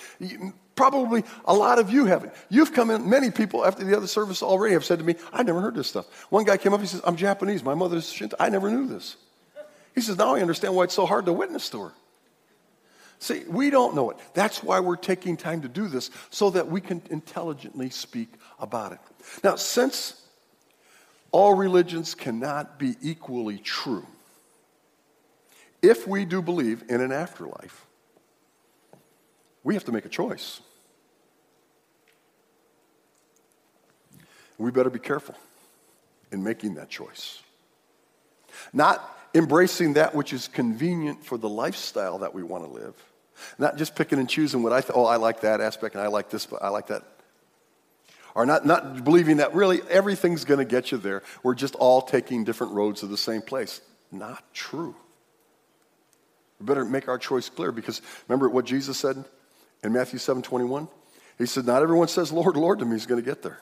probably 0.76 1.24
a 1.46 1.54
lot 1.54 1.80
of 1.80 1.90
you 1.90 2.06
haven't. 2.06 2.34
You've 2.50 2.74
come 2.74 2.90
in, 2.90 3.10
many 3.10 3.32
people 3.32 3.66
after 3.66 3.84
the 3.84 3.96
other 3.96 4.08
service 4.08 4.44
already 4.44 4.74
have 4.74 4.86
said 4.86 5.00
to 5.00 5.06
me, 5.06 5.16
I 5.32 5.44
never 5.44 5.62
heard 5.62 5.76
this 5.76 5.88
stuff. 5.88 6.06
One 6.30 6.44
guy 6.44 6.58
came 6.58 6.74
up, 6.74 6.82
he 6.82 6.88
says, 6.88 7.02
I'm 7.06 7.16
Japanese. 7.16 7.64
My 7.64 7.74
mother's 7.74 8.12
Shinto. 8.12 8.36
I 8.40 8.50
never 8.50 8.70
knew 8.70 8.88
this. 8.88 9.16
He 9.94 10.02
says, 10.02 10.18
now 10.18 10.36
I 10.36 10.42
understand 10.42 10.76
why 10.76 10.84
it's 10.84 10.94
so 10.94 11.06
hard 11.06 11.26
to 11.26 11.34
witness 11.34 11.70
to 11.70 11.84
her. 11.84 11.94
See, 13.20 13.44
we 13.48 13.70
don't 13.70 13.96
know 13.96 14.10
it. 14.12 14.18
That's 14.34 14.62
why 14.62 14.82
we're 14.82 14.98
taking 14.98 15.38
time 15.38 15.62
to 15.62 15.70
do 15.70 15.88
this, 15.88 16.12
so 16.30 16.50
that 16.50 16.68
we 16.68 16.82
can 16.82 17.02
intelligently 17.10 17.90
speak 17.90 18.28
about 18.60 18.92
it. 18.92 19.00
Now, 19.42 19.56
since 19.56 20.22
all 21.32 21.54
religions 21.54 22.14
cannot 22.14 22.78
be 22.78 22.96
equally 23.02 23.58
true, 23.58 24.06
if 25.82 26.06
we 26.06 26.26
do 26.26 26.42
believe 26.42 26.84
in 26.90 27.00
an 27.00 27.14
afterlife, 27.14 27.85
we 29.65 29.73
have 29.73 29.84
to 29.86 29.91
make 29.91 30.06
a 30.06 30.10
choice. 30.10 30.62
We 34.58 34.71
better 34.71 34.91
be 34.91 34.99
careful 34.99 35.36
in 36.32 36.43
making 36.43 36.75
that 36.75 36.88
choice. 36.88 37.41
Not 38.71 39.04
embracing 39.34 39.93
that 39.93 40.15
which 40.15 40.32
is 40.32 40.47
convenient 40.47 41.25
for 41.25 41.38
the 41.38 41.49
lifestyle 41.49 42.19
that 42.19 42.34
we 42.34 42.43
want 42.43 42.63
to 42.63 42.69
live. 42.69 42.93
Not 43.58 43.75
just 43.75 43.95
picking 43.95 44.19
and 44.19 44.30
choosing 44.30 44.63
what 44.63 44.71
I 44.71 44.80
th- 44.80 44.93
oh 44.93 45.06
I 45.06 45.17
like 45.17 45.41
that 45.41 45.60
aspect 45.60 45.95
and 45.95 46.04
I 46.04 46.08
like 46.08 46.30
this 46.30 46.45
but 46.45 46.62
I 46.62 46.69
like 46.69 46.88
that. 46.88 47.04
Or 48.36 48.45
not, 48.45 48.65
not 48.65 49.04
believing 49.04 49.38
that 49.38 49.56
really 49.56 49.82
everything's 49.89 50.45
going 50.45 50.60
to 50.60 50.65
get 50.65 50.91
you 50.91 50.97
there. 50.99 51.23
We're 51.41 51.56
just 51.56 51.73
all 51.75 52.01
taking 52.01 52.43
different 52.43 52.73
roads 52.73 52.99
to 52.99 53.08
the 53.08 53.17
same 53.17 53.41
place. 53.41 53.82
Not 54.12 54.43
true. 54.54 54.95
We 56.60 56.65
better 56.65 56.86
make 56.86 57.08
our 57.08 57.17
choice 57.17 57.49
clear 57.49 57.71
because 57.71 58.01
remember 58.28 58.47
what 58.47 58.65
Jesus 58.65 58.97
said 58.97 59.25
in 59.84 59.94
Matthew 59.94 60.20
7 60.20 60.42
21? 60.42 60.88
He 61.38 61.46
said, 61.46 61.66
Not 61.66 61.82
everyone 61.82 62.08
says, 62.08 62.32
Lord, 62.32 62.56
Lord 62.56 62.80
to 62.80 62.86
me 62.86 62.96
is 62.96 63.06
going 63.06 63.22
to 63.22 63.30
get 63.30 63.42
there. 63.42 63.60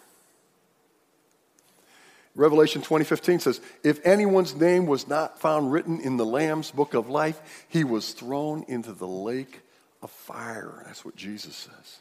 Revelation 2.36 2.82
20:15 2.82 3.42
says, 3.42 3.62
"If 3.84 4.04
anyone's 4.06 4.56
name 4.56 4.88
was 4.88 5.08
not 5.08 5.40
found 5.40 5.72
written 5.72 6.00
in 6.00 6.18
the 6.18 6.26
Lamb's 6.26 6.72
book 6.72 6.96
of 6.96 7.08
life, 7.08 7.40
he 7.68 7.84
was 7.84 8.14
thrown 8.14 8.64
into 8.68 8.92
the 8.92 9.08
lake 9.08 9.62
of 10.02 10.10
fire." 10.10 10.82
That's 10.86 11.06
what 11.06 11.16
Jesus 11.16 11.56
says. 11.56 12.00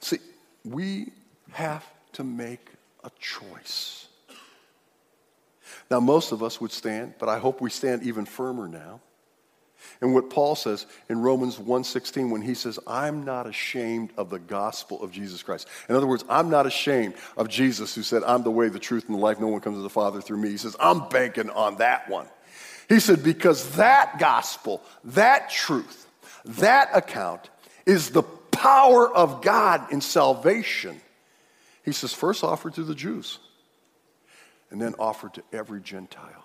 See, 0.00 0.18
we 0.64 1.12
have 1.50 1.84
to 2.12 2.24
make 2.24 2.70
a 3.02 3.10
choice. 3.18 4.06
Now, 5.90 6.00
most 6.00 6.32
of 6.32 6.42
us 6.42 6.60
would 6.60 6.72
stand, 6.72 7.14
but 7.18 7.28
I 7.28 7.38
hope 7.38 7.60
we 7.60 7.70
stand 7.70 8.02
even 8.02 8.26
firmer 8.26 8.68
now. 8.68 9.00
And 10.00 10.14
what 10.14 10.30
Paul 10.30 10.54
says 10.54 10.86
in 11.08 11.20
Romans 11.20 11.58
1:16 11.58 12.30
when 12.30 12.42
he 12.42 12.54
says, 12.54 12.78
"I'm 12.86 13.24
not 13.24 13.46
ashamed 13.46 14.12
of 14.16 14.30
the 14.30 14.38
gospel 14.38 15.02
of 15.02 15.10
Jesus 15.10 15.42
Christ." 15.42 15.68
In 15.88 15.96
other 15.96 16.06
words, 16.06 16.24
I'm 16.28 16.50
not 16.50 16.66
ashamed 16.66 17.14
of 17.36 17.48
Jesus 17.48 17.94
who 17.94 18.02
said, 18.02 18.22
"I'm 18.24 18.42
the 18.42 18.50
way, 18.50 18.68
the 18.68 18.78
truth 18.78 19.08
and 19.08 19.16
the 19.16 19.20
life. 19.20 19.40
No 19.40 19.48
one 19.48 19.60
comes 19.60 19.78
to 19.78 19.82
the 19.82 19.90
Father 19.90 20.20
through 20.20 20.38
me." 20.38 20.50
He 20.50 20.56
says, 20.56 20.76
"I'm 20.80 21.08
banking 21.08 21.50
on 21.50 21.76
that 21.76 22.08
one." 22.08 22.28
He 22.88 23.00
said 23.00 23.22
because 23.22 23.76
that 23.76 24.18
gospel, 24.18 24.82
that 25.04 25.50
truth, 25.50 26.06
that 26.44 26.90
account 26.96 27.50
is 27.86 28.10
the 28.10 28.22
power 28.22 29.12
of 29.14 29.42
God 29.42 29.92
in 29.92 30.00
salvation. 30.00 31.00
He 31.84 31.92
says, 31.92 32.12
first 32.12 32.44
offered 32.44 32.74
to 32.74 32.82
the 32.84 32.94
Jews, 32.94 33.38
and 34.70 34.80
then 34.80 34.94
offered 34.98 35.34
to 35.34 35.42
every 35.52 35.80
Gentile, 35.80 36.44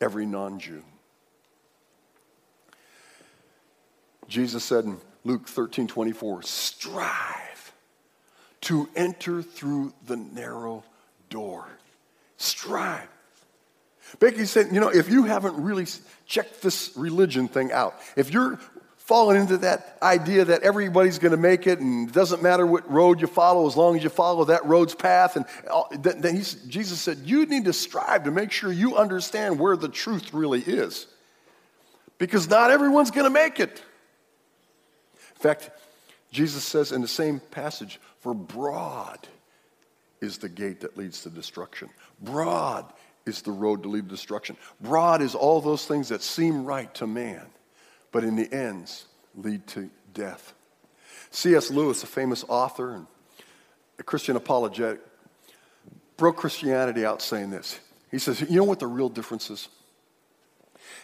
every 0.00 0.26
non 0.26 0.58
Jew. 0.58 0.82
Jesus 4.28 4.64
said 4.64 4.84
in 4.84 4.98
Luke 5.24 5.48
13 5.48 5.86
24, 5.86 6.42
strive 6.42 7.72
to 8.62 8.88
enter 8.96 9.42
through 9.42 9.92
the 10.06 10.16
narrow 10.16 10.84
door. 11.28 11.66
Strive. 12.36 13.08
Becky 14.18 14.44
said, 14.44 14.68
you 14.72 14.80
know, 14.80 14.88
if 14.88 15.08
you 15.08 15.24
haven't 15.24 15.62
really 15.62 15.86
checked 16.26 16.62
this 16.62 16.92
religion 16.96 17.48
thing 17.48 17.72
out, 17.72 17.94
if 18.16 18.32
you're 18.32 18.58
falling 18.96 19.38
into 19.38 19.58
that 19.58 19.98
idea 20.02 20.46
that 20.46 20.62
everybody's 20.62 21.18
going 21.18 21.32
to 21.32 21.36
make 21.36 21.66
it 21.66 21.78
and 21.78 22.08
it 22.08 22.14
doesn't 22.14 22.42
matter 22.42 22.66
what 22.66 22.90
road 22.90 23.20
you 23.20 23.26
follow 23.26 23.66
as 23.66 23.76
long 23.76 23.96
as 23.96 24.02
you 24.02 24.08
follow 24.08 24.44
that 24.46 24.64
road's 24.64 24.94
path, 24.94 25.36
and 25.36 25.44
then 26.02 26.36
Jesus 26.36 27.00
said, 27.00 27.18
you 27.18 27.44
need 27.44 27.66
to 27.66 27.72
strive 27.72 28.24
to 28.24 28.30
make 28.30 28.50
sure 28.50 28.72
you 28.72 28.96
understand 28.96 29.58
where 29.58 29.76
the 29.76 29.88
truth 29.88 30.32
really 30.32 30.60
is. 30.60 31.06
Because 32.16 32.48
not 32.48 32.70
everyone's 32.70 33.10
going 33.10 33.24
to 33.24 33.30
make 33.30 33.60
it 33.60 33.82
fact, 35.48 35.70
Jesus 36.30 36.64
says 36.64 36.92
in 36.92 37.00
the 37.00 37.08
same 37.08 37.38
passage, 37.38 38.00
for 38.20 38.34
broad 38.34 39.28
is 40.20 40.38
the 40.38 40.48
gate 40.48 40.80
that 40.80 40.96
leads 40.96 41.22
to 41.22 41.30
destruction. 41.30 41.90
Broad 42.20 42.86
is 43.26 43.42
the 43.42 43.50
road 43.50 43.82
to 43.82 43.88
lead 43.88 44.04
to 44.04 44.08
destruction. 44.08 44.56
Broad 44.80 45.22
is 45.22 45.34
all 45.34 45.60
those 45.60 45.86
things 45.86 46.08
that 46.08 46.22
seem 46.22 46.64
right 46.64 46.92
to 46.94 47.06
man, 47.06 47.44
but 48.10 48.24
in 48.24 48.36
the 48.36 48.52
ends 48.52 49.06
lead 49.36 49.66
to 49.68 49.90
death. 50.12 50.54
C.S. 51.30 51.70
Lewis, 51.70 52.02
a 52.02 52.06
famous 52.06 52.44
author 52.48 52.94
and 52.94 53.06
a 53.98 54.02
Christian 54.02 54.36
apologetic, 54.36 55.00
broke 56.16 56.36
Christianity 56.36 57.04
out 57.04 57.20
saying 57.20 57.50
this. 57.50 57.78
He 58.10 58.18
says, 58.18 58.40
You 58.40 58.56
know 58.56 58.64
what 58.64 58.78
the 58.78 58.86
real 58.86 59.08
difference 59.08 59.50
is? 59.50 59.68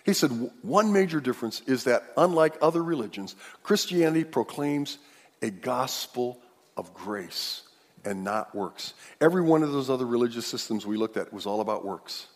He 0.04 0.12
said, 0.12 0.30
one 0.62 0.92
major 0.92 1.20
difference 1.20 1.60
is 1.66 1.84
that, 1.84 2.04
unlike 2.16 2.56
other 2.62 2.82
religions, 2.82 3.36
Christianity 3.62 4.24
proclaims 4.24 4.98
a 5.42 5.50
gospel 5.50 6.40
of 6.76 6.94
grace 6.94 7.62
and 8.04 8.24
not 8.24 8.54
works. 8.54 8.94
Every 9.20 9.42
one 9.42 9.62
of 9.62 9.72
those 9.72 9.90
other 9.90 10.06
religious 10.06 10.46
systems 10.46 10.86
we 10.86 10.96
looked 10.96 11.16
at 11.16 11.32
was 11.32 11.46
all 11.46 11.60
about 11.60 11.84
works. 11.84 12.26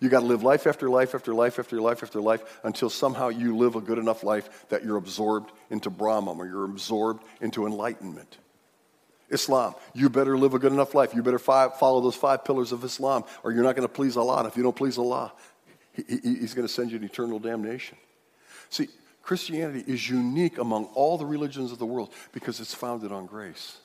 You 0.00 0.08
got 0.08 0.20
to 0.20 0.26
live 0.26 0.42
life 0.42 0.66
after 0.66 0.88
life 0.88 1.14
after 1.14 1.34
life 1.34 1.58
after 1.58 1.80
life 1.80 2.02
after 2.02 2.20
life 2.20 2.60
until 2.64 2.90
somehow 2.90 3.28
you 3.28 3.56
live 3.56 3.76
a 3.76 3.80
good 3.80 3.98
enough 3.98 4.22
life 4.22 4.66
that 4.68 4.84
you're 4.84 4.96
absorbed 4.96 5.50
into 5.70 5.90
Brahman 5.90 6.38
or 6.38 6.46
you're 6.46 6.64
absorbed 6.64 7.24
into 7.40 7.66
enlightenment. 7.66 8.38
Islam, 9.30 9.74
you 9.94 10.08
better 10.08 10.38
live 10.38 10.54
a 10.54 10.58
good 10.58 10.72
enough 10.72 10.94
life. 10.94 11.14
You 11.14 11.22
better 11.22 11.38
follow 11.38 12.00
those 12.00 12.14
five 12.14 12.44
pillars 12.44 12.72
of 12.72 12.84
Islam 12.84 13.24
or 13.42 13.52
you're 13.52 13.64
not 13.64 13.74
going 13.74 13.88
to 13.88 13.92
please 13.92 14.16
Allah. 14.16 14.38
And 14.38 14.46
if 14.46 14.56
you 14.56 14.62
don't 14.62 14.76
please 14.76 14.98
Allah, 14.98 15.32
he, 15.96 16.18
he's 16.20 16.54
going 16.54 16.66
to 16.66 16.72
send 16.72 16.90
you 16.90 16.98
to 16.98 17.04
eternal 17.04 17.38
damnation. 17.38 17.96
See, 18.70 18.88
Christianity 19.22 19.84
is 19.86 20.08
unique 20.08 20.58
among 20.58 20.84
all 20.94 21.18
the 21.18 21.26
religions 21.26 21.72
of 21.72 21.78
the 21.78 21.86
world 21.86 22.12
because 22.32 22.60
it's 22.60 22.74
founded 22.74 23.10
on 23.10 23.26
grace. 23.26 23.78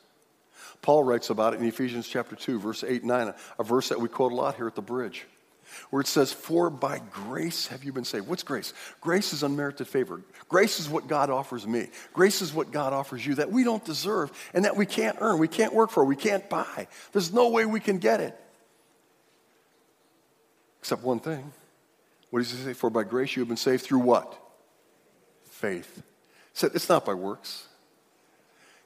Paul 0.81 1.03
writes 1.03 1.29
about 1.29 1.53
it 1.53 1.59
in 1.59 1.67
Ephesians 1.67 2.07
chapter 2.07 2.35
2, 2.35 2.59
verse 2.59 2.83
8 2.83 3.01
and 3.01 3.09
9, 3.09 3.33
a 3.59 3.63
verse 3.63 3.89
that 3.89 3.99
we 3.99 4.07
quote 4.07 4.31
a 4.31 4.35
lot 4.35 4.55
here 4.55 4.67
at 4.67 4.75
the 4.75 4.81
bridge, 4.81 5.25
where 5.89 6.01
it 6.01 6.07
says, 6.07 6.31
For 6.31 6.69
by 6.69 7.01
grace 7.11 7.67
have 7.67 7.83
you 7.83 7.91
been 7.91 8.03
saved. 8.03 8.27
What's 8.27 8.43
grace? 8.43 8.73
Grace 8.99 9.33
is 9.33 9.43
unmerited 9.43 9.87
favor. 9.87 10.21
Grace 10.47 10.79
is 10.79 10.89
what 10.89 11.07
God 11.07 11.29
offers 11.29 11.65
me. 11.65 11.89
Grace 12.13 12.41
is 12.41 12.53
what 12.53 12.71
God 12.71 12.93
offers 12.93 13.25
you 13.25 13.35
that 13.35 13.51
we 13.51 13.63
don't 13.63 13.83
deserve 13.83 14.31
and 14.53 14.65
that 14.65 14.75
we 14.75 14.85
can't 14.85 15.17
earn, 15.21 15.39
we 15.39 15.47
can't 15.47 15.73
work 15.73 15.91
for, 15.91 16.05
we 16.05 16.15
can't 16.15 16.47
buy. 16.49 16.87
There's 17.13 17.33
no 17.33 17.49
way 17.49 17.65
we 17.65 17.79
can 17.79 17.97
get 17.97 18.19
it. 18.21 18.37
Except 20.79 21.03
one 21.03 21.19
thing 21.19 21.51
what 22.31 22.39
does 22.39 22.51
he 22.51 22.57
say? 22.63 22.73
For 22.73 22.89
by 22.89 23.03
grace 23.03 23.35
you 23.35 23.41
have 23.41 23.47
been 23.47 23.57
saved 23.57 23.83
through 23.83 23.99
what? 23.99 24.35
Faith. 25.43 25.97
He 25.97 26.01
said, 26.53 26.71
it's 26.73 26.89
not 26.89 27.05
by 27.05 27.13
works. 27.13 27.67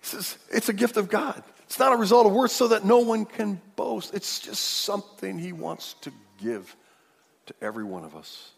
He 0.02 0.08
says, 0.08 0.38
it's 0.52 0.68
a 0.68 0.74
gift 0.74 0.98
of 0.98 1.08
God. 1.08 1.42
It's 1.64 1.80
not 1.80 1.94
a 1.94 1.96
result 1.96 2.28
of 2.28 2.34
works 2.34 2.54
so 2.54 2.68
that 2.68 2.84
no 2.86 3.00
one 3.00 3.26
can 3.26 3.62
boast. 3.76 4.14
It's 4.14 4.40
just 4.40 4.62
something 4.62 5.40
he 5.40 5.54
wants 5.54 5.96
to 6.02 6.12
give 6.44 6.76
to 7.46 7.54
every 7.62 7.84
one 7.84 8.04
of 8.04 8.16
us. 8.16 8.52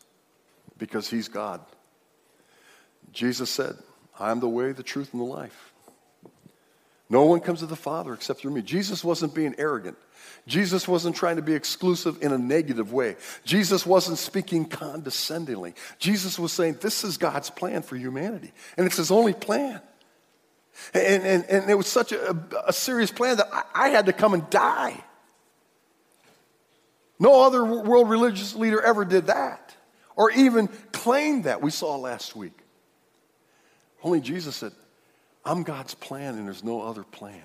because 0.77 1.09
he's 1.09 1.27
God. 1.27 1.61
Jesus 3.11 3.49
said, 3.49 3.75
I 4.19 4.31
am 4.31 4.39
the 4.39 4.49
way, 4.49 4.71
the 4.71 4.83
truth, 4.83 5.09
and 5.13 5.21
the 5.21 5.25
life. 5.25 5.73
No 7.09 7.25
one 7.25 7.39
comes 7.39 7.59
to 7.59 7.65
the 7.65 7.75
Father 7.75 8.13
except 8.13 8.41
through 8.41 8.51
me. 8.51 8.61
Jesus 8.61 9.03
wasn't 9.03 9.33
being 9.33 9.55
arrogant. 9.57 9.97
Jesus 10.45 10.87
wasn't 10.87 11.15
trying 11.15 11.37
to 11.37 11.41
be 11.41 11.53
exclusive 11.53 12.21
in 12.21 12.31
a 12.31 12.37
negative 12.37 12.91
way. 12.91 13.15
Jesus 13.43 13.85
wasn't 13.85 14.17
speaking 14.17 14.65
condescendingly. 14.65 15.73
Jesus 15.99 16.37
was 16.37 16.51
saying, 16.51 16.77
This 16.81 17.03
is 17.03 17.17
God's 17.17 17.49
plan 17.49 17.81
for 17.81 17.95
humanity, 17.95 18.51
and 18.77 18.85
it's 18.85 18.97
His 18.97 19.11
only 19.11 19.33
plan. 19.33 19.81
And, 20.93 21.23
and, 21.23 21.45
and 21.45 21.69
it 21.69 21.75
was 21.75 21.87
such 21.87 22.11
a, 22.11 22.37
a 22.67 22.73
serious 22.73 23.11
plan 23.11 23.37
that 23.37 23.49
I, 23.51 23.63
I 23.73 23.89
had 23.89 24.05
to 24.05 24.13
come 24.13 24.33
and 24.33 24.47
die. 24.49 25.03
No 27.19 27.43
other 27.43 27.65
world 27.65 28.09
religious 28.09 28.55
leader 28.55 28.79
ever 28.81 29.03
did 29.03 29.27
that 29.27 29.75
or 30.15 30.31
even 30.31 30.67
claimed 30.91 31.45
that. 31.45 31.61
We 31.61 31.71
saw 31.71 31.95
last 31.95 32.35
week. 32.35 32.57
Only 34.03 34.21
Jesus 34.21 34.55
said, 34.55 34.71
I'm 35.47 35.63
God's 35.63 35.93
plan 35.93 36.35
and 36.35 36.45
there's 36.45 36.63
no 36.63 36.81
other 36.81 37.03
plan. 37.03 37.41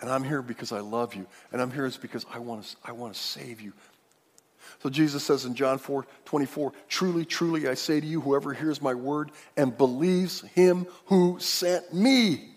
And 0.00 0.10
I'm 0.10 0.24
here 0.24 0.40
because 0.40 0.72
I 0.72 0.80
love 0.80 1.14
you. 1.14 1.26
And 1.52 1.60
I'm 1.60 1.70
here 1.70 1.90
because 2.00 2.24
I 2.32 2.38
want 2.38 2.64
to, 2.64 2.76
I 2.84 2.92
want 2.92 3.14
to 3.14 3.20
save 3.20 3.60
you. 3.60 3.74
So 4.82 4.90
Jesus 4.90 5.22
says 5.22 5.44
in 5.44 5.54
John 5.54 5.78
4 5.78 6.06
24, 6.24 6.72
Truly, 6.88 7.24
truly, 7.24 7.68
I 7.68 7.74
say 7.74 8.00
to 8.00 8.06
you, 8.06 8.20
whoever 8.20 8.52
hears 8.52 8.80
my 8.80 8.94
word 8.94 9.30
and 9.56 9.76
believes 9.76 10.40
him 10.40 10.86
who 11.06 11.38
sent 11.38 11.92
me 11.94 12.48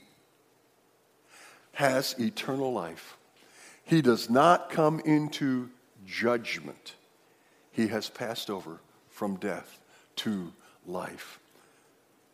has 1.74 2.16
eternal 2.20 2.74
life. 2.74 3.18
He 3.84 4.02
does 4.02 4.30
not 4.30 4.70
come 4.70 5.00
into 5.02 5.70
judgment, 6.06 6.95
he 7.72 7.88
has 7.88 8.10
passed 8.10 8.50
over 8.50 8.80
from 9.10 9.36
death 9.36 9.80
to 10.18 10.54
life. 10.86 11.39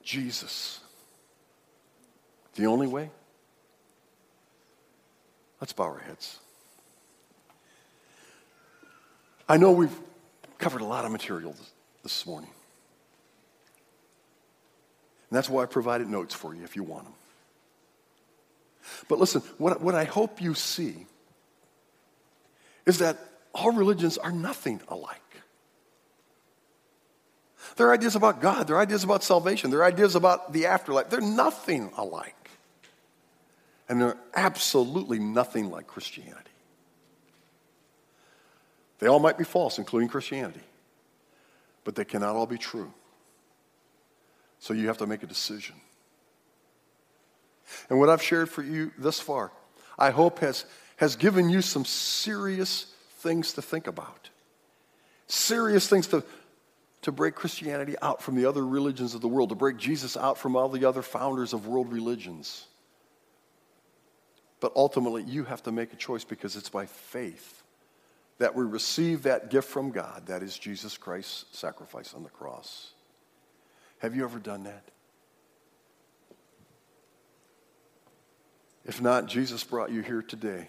Jesus, 0.04 0.80
the 2.56 2.66
only 2.66 2.88
way. 2.88 3.10
Let's 5.62 5.74
bow 5.74 5.86
our 5.86 6.00
heads. 6.00 6.40
I 9.48 9.58
know 9.58 9.72
we've 9.72 9.96
covered 10.58 10.82
a 10.82 10.86
lot 10.86 11.06
of 11.06 11.12
material 11.12 11.52
this, 11.52 11.72
this 12.04 12.26
morning. 12.26 12.50
And 15.30 15.38
that's 15.38 15.50
why 15.50 15.64
I 15.64 15.66
provided 15.66 16.08
notes 16.08 16.34
for 16.34 16.54
you 16.54 16.64
if 16.64 16.76
you 16.76 16.84
want 16.84 17.06
them. 17.06 17.14
But 19.08 19.20
listen, 19.20 19.42
what, 19.58 19.82
what 19.82 19.96
I 19.96 20.04
hope 20.04 20.42
you 20.42 20.54
see 20.54 21.08
is 22.86 23.00
that 23.00 23.18
all 23.54 23.72
religions 23.72 24.18
are 24.18 24.32
nothing 24.32 24.82
alike. 24.88 25.22
Their 27.78 27.92
ideas 27.92 28.16
about 28.16 28.42
God, 28.42 28.68
their 28.68 28.80
ideas 28.80 29.04
about 29.04 29.24
salvation, 29.24 29.72
their 29.72 29.84
ideas 29.84 30.16
about 30.16 30.54
the 30.54 30.68
afterlife, 30.68 31.10
they're 31.10 31.22
nothing 31.22 31.92
alike. 31.98 32.45
And 33.88 34.02
they're 34.02 34.18
absolutely 34.36 35.20
nothing 35.20 35.70
like 35.70 35.88
Christianity. 35.88 36.50
They 39.00 39.08
all 39.08 39.20
might 39.20 39.38
be 39.38 39.44
false, 39.44 39.78
including 39.78 40.10
Christianity, 40.10 40.62
but 41.84 41.96
they 41.96 42.06
cannot 42.06 42.36
all 42.36 42.48
be 42.48 42.58
true. 42.58 42.92
So 44.60 44.74
you 44.74 44.88
have 44.88 44.98
to 45.00 45.08
make 45.08 45.22
a 45.22 45.28
decision. 45.28 45.76
And 47.90 48.00
what 48.00 48.10
I've 48.10 48.22
shared 48.22 48.50
for 48.50 48.64
you 48.64 48.92
thus 48.98 49.20
far, 49.20 49.52
I 49.98 50.12
hope 50.12 50.40
has, 50.40 50.66
has 50.98 51.16
given 51.16 51.50
you 51.50 51.62
some 51.62 51.86
serious 51.86 52.94
things 53.20 53.54
to 53.54 53.62
think 53.62 53.88
about. 53.88 54.30
Serious 55.28 55.88
things 55.88 56.08
to, 56.08 56.24
to 57.02 57.12
break 57.12 57.36
Christianity 57.36 57.96
out 58.02 58.22
from 58.22 58.36
the 58.36 58.46
other 58.46 58.66
religions 58.66 59.14
of 59.14 59.22
the 59.22 59.28
world, 59.28 59.50
to 59.50 59.56
break 59.56 59.78
Jesus 59.78 60.16
out 60.16 60.38
from 60.38 60.56
all 60.56 60.70
the 60.70 60.86
other 60.86 61.02
founders 61.02 61.54
of 61.54 61.68
world 61.68 61.92
religions. 61.92 62.66
But 64.66 64.74
ultimately, 64.76 65.22
you 65.22 65.44
have 65.44 65.62
to 65.62 65.72
make 65.72 65.94
a 65.94 65.96
choice 65.96 66.24
because 66.24 66.56
it's 66.56 66.70
by 66.70 66.88
faith 66.88 67.62
that 68.40 68.56
we 68.56 68.64
receive 68.64 69.22
that 69.22 69.52
gift 69.52 69.70
from 69.70 69.92
God, 69.92 70.26
that 70.26 70.42
is 70.42 70.58
Jesus 70.58 70.98
Christ's 70.98 71.46
sacrifice 71.56 72.16
on 72.16 72.24
the 72.24 72.32
cross. 72.32 72.90
Have 74.00 74.16
you 74.16 74.24
ever 74.24 74.40
done 74.40 74.64
that? 74.64 74.82
If 78.86 79.00
not, 79.04 79.28
Jesus 79.28 79.64
brought 79.64 79.92
you 79.92 80.02
here 80.02 80.24
today 80.24 80.68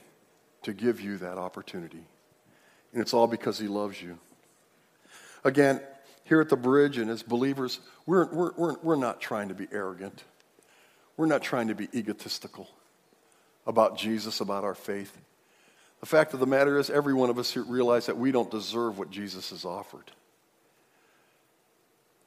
to 0.64 0.74
give 0.74 1.00
you 1.00 1.16
that 1.16 1.38
opportunity. 1.38 2.04
And 2.92 3.00
it's 3.00 3.14
all 3.14 3.26
because 3.26 3.58
he 3.58 3.66
loves 3.66 4.02
you. 4.02 4.18
Again, 5.42 5.80
here 6.24 6.42
at 6.42 6.50
the 6.50 6.56
bridge 6.58 6.98
and 6.98 7.10
as 7.10 7.22
believers, 7.22 7.80
we're, 8.04 8.26
we're, 8.30 8.52
we're, 8.58 8.76
we're 8.82 8.96
not 8.96 9.22
trying 9.22 9.48
to 9.48 9.54
be 9.54 9.66
arrogant. 9.72 10.22
We're 11.16 11.24
not 11.24 11.40
trying 11.40 11.68
to 11.68 11.74
be 11.74 11.88
egotistical 11.94 12.68
about 13.66 13.98
Jesus, 13.98 14.40
about 14.40 14.64
our 14.64 14.74
faith. 14.74 15.16
The 16.00 16.06
fact 16.06 16.34
of 16.34 16.40
the 16.40 16.46
matter 16.46 16.78
is, 16.78 16.90
every 16.90 17.14
one 17.14 17.30
of 17.30 17.38
us 17.38 17.56
realize 17.56 18.06
that 18.06 18.18
we 18.18 18.30
don't 18.30 18.50
deserve 18.50 18.98
what 18.98 19.10
Jesus 19.10 19.50
has 19.50 19.64
offered. 19.64 20.10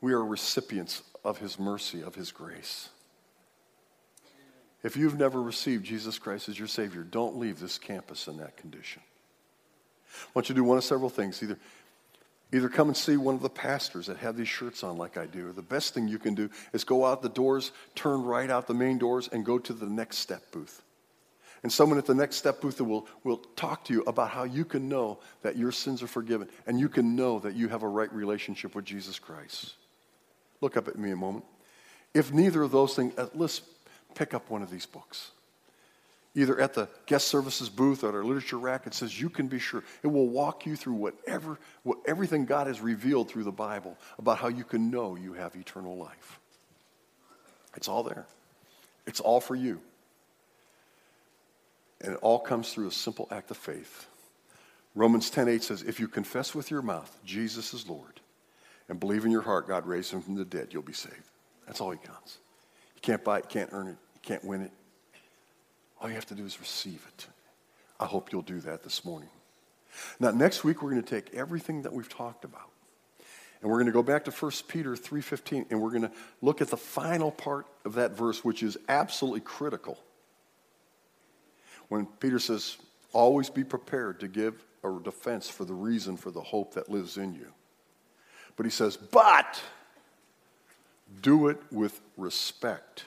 We 0.02 0.14
are 0.14 0.26
recipients 0.26 1.04
of 1.24 1.38
his 1.38 1.60
mercy, 1.60 2.02
of 2.02 2.16
his 2.16 2.32
grace. 2.32 2.90
If 4.82 4.96
you've 4.96 5.20
never 5.20 5.42
received 5.42 5.86
Jesus 5.86 6.18
Christ 6.18 6.48
as 6.50 6.58
your 6.58 6.68
Savior, 6.68 7.04
don't 7.04 7.38
leave 7.38 7.60
this 7.60 7.78
campus 7.78 8.28
in 8.28 8.38
that 8.38 8.56
condition. 8.58 9.02
I 10.14 10.30
want 10.34 10.50
you 10.50 10.56
to 10.56 10.62
do 10.62 10.64
one 10.64 10.78
of 10.78 10.84
several 10.84 11.10
things. 11.10 11.44
Either, 11.44 11.60
either 12.54 12.70
come 12.70 12.88
and 12.88 12.98
see 12.98 13.18
one 13.18 13.36
of 13.36 13.42
the 13.42 13.50
pastors 13.50 14.08
that 14.08 14.18
have 14.18 14.38
these 14.38 14.48
shirts 14.48 14.84
on 14.84 14.98
like 14.98 15.18
I 15.18 15.26
do, 15.26 15.50
or 15.50 15.52
the 15.52 15.62
best 15.62 15.94
thing 15.94 16.08
you 16.08 16.18
can 16.18 16.34
do 16.34 16.50
is 16.74 16.86
go 16.86 17.06
out 17.06 17.22
the 17.22 17.30
doors, 17.30 17.72
turn 17.94 18.24
right 18.24 18.50
out 18.50 18.68
the 18.68 18.74
main 18.74 18.98
doors, 18.98 19.28
and 19.32 19.46
go 19.46 19.60
to 19.60 19.74
the 19.74 19.86
next 19.86 20.18
step 20.18 20.50
booth. 20.52 20.82
And 21.62 21.72
someone 21.72 21.98
at 21.98 22.06
the 22.06 22.16
next 22.16 22.38
step 22.38 22.62
booth 22.62 22.80
will, 22.80 23.08
will 23.24 23.38
talk 23.56 23.84
to 23.86 23.94
you 23.94 24.04
about 24.04 24.30
how 24.30 24.44
you 24.44 24.64
can 24.64 24.88
know 24.88 25.20
that 25.42 25.58
your 25.58 25.72
sins 25.72 26.02
are 26.02 26.08
forgiven 26.08 26.48
and 26.66 26.80
you 26.80 26.88
can 26.88 27.16
know 27.16 27.40
that 27.40 27.56
you 27.56 27.68
have 27.68 27.84
a 27.84 27.88
right 27.88 28.12
relationship 28.14 28.76
with 28.76 28.86
Jesus 28.86 29.20
Christ. 29.20 29.74
Look 30.62 30.78
up 30.78 30.88
at 30.88 30.98
me 30.98 31.12
a 31.12 31.16
moment. 31.16 31.46
If 32.14 32.34
neither 32.34 32.64
of 32.64 32.72
those 32.72 32.96
things, 32.96 33.14
uh, 33.18 33.24
at 33.24 33.38
least 33.38 33.64
pick 34.16 34.34
up 34.34 34.50
one 34.50 34.62
of 34.62 34.72
these 34.72 34.86
books. 34.86 35.32
Either 36.36 36.60
at 36.60 36.74
the 36.74 36.88
guest 37.06 37.28
services 37.28 37.70
booth 37.70 38.04
or 38.04 38.10
at 38.10 38.16
our 38.16 38.24
literature 38.24 38.58
rack, 38.58 38.88
it 38.88 38.94
says 38.94 39.20
you 39.20 39.30
can 39.30 39.48
be 39.48 39.60
sure. 39.60 39.84
It 40.04 40.08
will 40.08 40.28
walk 40.28 40.66
you 40.66 40.76
through 40.76 40.94
whatever, 40.94 41.60
what, 41.84 41.98
everything 42.06 42.46
God 42.46 42.68
has 42.68 42.80
revealed 42.80 43.30
through 43.30 43.44
the 43.44 43.52
Bible 43.52 43.98
about 44.18 44.38
how 44.38 44.48
you 44.48 44.64
can 44.64 44.92
know 44.92 45.16
you 45.16 45.34
have 45.34 45.56
eternal 45.56 45.98
life. 45.98 46.40
It's 47.76 47.88
all 47.88 48.04
there. 48.04 48.26
It's 49.06 49.20
all 49.20 49.42
for 49.42 49.56
you. 49.56 49.82
And 52.02 52.14
it 52.14 52.20
all 52.22 52.40
comes 52.40 52.72
through 52.72 52.88
a 52.88 52.92
simple 52.92 53.28
act 53.32 53.52
of 53.52 53.58
faith. 53.58 54.08
Romans 54.96 55.30
10:8 55.30 55.64
says, 55.64 55.84
"If 55.84 56.00
you 56.00 56.08
confess 56.08 56.56
with 56.56 56.72
your 56.72 56.82
mouth 56.82 57.20
Jesus 57.24 57.74
is 57.74 57.88
Lord 57.88 58.22
and 58.88 59.00
believe 59.00 59.26
in 59.26 59.32
your 59.32 59.42
heart 59.42 59.68
God 59.68 59.86
raised 59.86 60.12
him 60.12 60.22
from 60.22 60.36
the 60.36 60.46
dead, 60.46 60.74
you'll 60.74 60.82
be 60.82 60.94
saved." 60.94 61.30
That's 61.66 61.82
all 61.82 61.92
he 61.92 61.98
counts. 61.98 62.40
You 62.96 63.02
can't 63.02 63.24
buy 63.24 63.40
it, 63.40 63.46
you 63.46 63.50
can't 63.50 63.70
earn 63.74 63.88
it, 63.88 63.98
you 64.16 64.22
can't 64.22 64.44
win 64.44 64.62
it. 64.62 64.72
All 66.00 66.10
you 66.10 66.16
have 66.16 66.26
to 66.28 66.36
do 66.36 66.46
is 66.46 66.60
receive 66.60 67.06
it. 67.08 67.28
I 68.00 68.06
hope 68.06 68.32
you'll 68.32 68.42
do 68.42 68.62
that 68.62 68.84
this 68.84 69.04
morning. 69.04 69.30
Now, 70.20 70.32
next 70.32 70.64
week 70.64 70.82
we're 70.82 70.92
going 70.92 71.04
to 71.04 71.10
take 71.10 71.34
everything 71.34 71.82
that 71.82 71.94
we've 71.94 72.10
talked 72.10 72.46
about 72.46 72.70
and 73.62 73.70
we're 73.70 73.78
going 73.78 73.88
to 73.88 73.92
go 73.92 74.04
back 74.04 74.26
to 74.26 74.32
1 74.32 74.52
Peter 74.68 74.96
3:15 74.96 75.68
and 75.70 75.82
we're 75.82 75.90
going 75.90 76.04
to 76.04 76.12
look 76.42 76.62
at 76.62 76.70
the 76.70 76.78
final 76.78 77.32
part 77.32 77.68
of 77.86 77.94
that 77.94 78.12
verse 78.12 78.44
which 78.44 78.64
is 78.64 78.78
absolutely 78.88 79.42
critical 79.42 79.98
when 81.90 82.06
Peter 82.06 82.40
says, 82.40 82.78
always 83.12 83.50
be 83.50 83.64
prepared 83.64 84.20
to 84.22 84.28
give 84.28 84.64
a 84.84 85.00
defense 85.04 85.50
for 85.50 85.66
the 85.66 85.74
reason 85.74 86.16
for 86.16 86.32
the 86.32 86.42
hope 86.42 86.74
that 86.76 86.90
lives 86.90 87.18
in 87.18 87.34
you. 87.34 87.48
But 88.56 88.66
he 88.66 88.70
says, 88.72 88.96
but 88.96 89.62
do 91.22 91.48
it 91.48 91.58
with 91.72 92.00
respect 92.18 93.06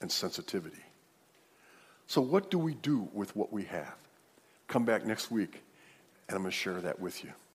and 0.00 0.10
sensitivity. 0.10 0.82
So, 2.06 2.22
what 2.22 2.50
do 2.50 2.58
we 2.58 2.74
do 2.74 3.08
with 3.12 3.34
what 3.36 3.52
we 3.52 3.64
have? 3.64 3.96
Come 4.66 4.84
back 4.84 5.04
next 5.04 5.30
week, 5.30 5.62
and 6.28 6.36
I'm 6.36 6.42
going 6.42 6.50
to 6.50 6.56
share 6.56 6.80
that 6.80 7.00
with 7.00 7.22
you. 7.24 7.32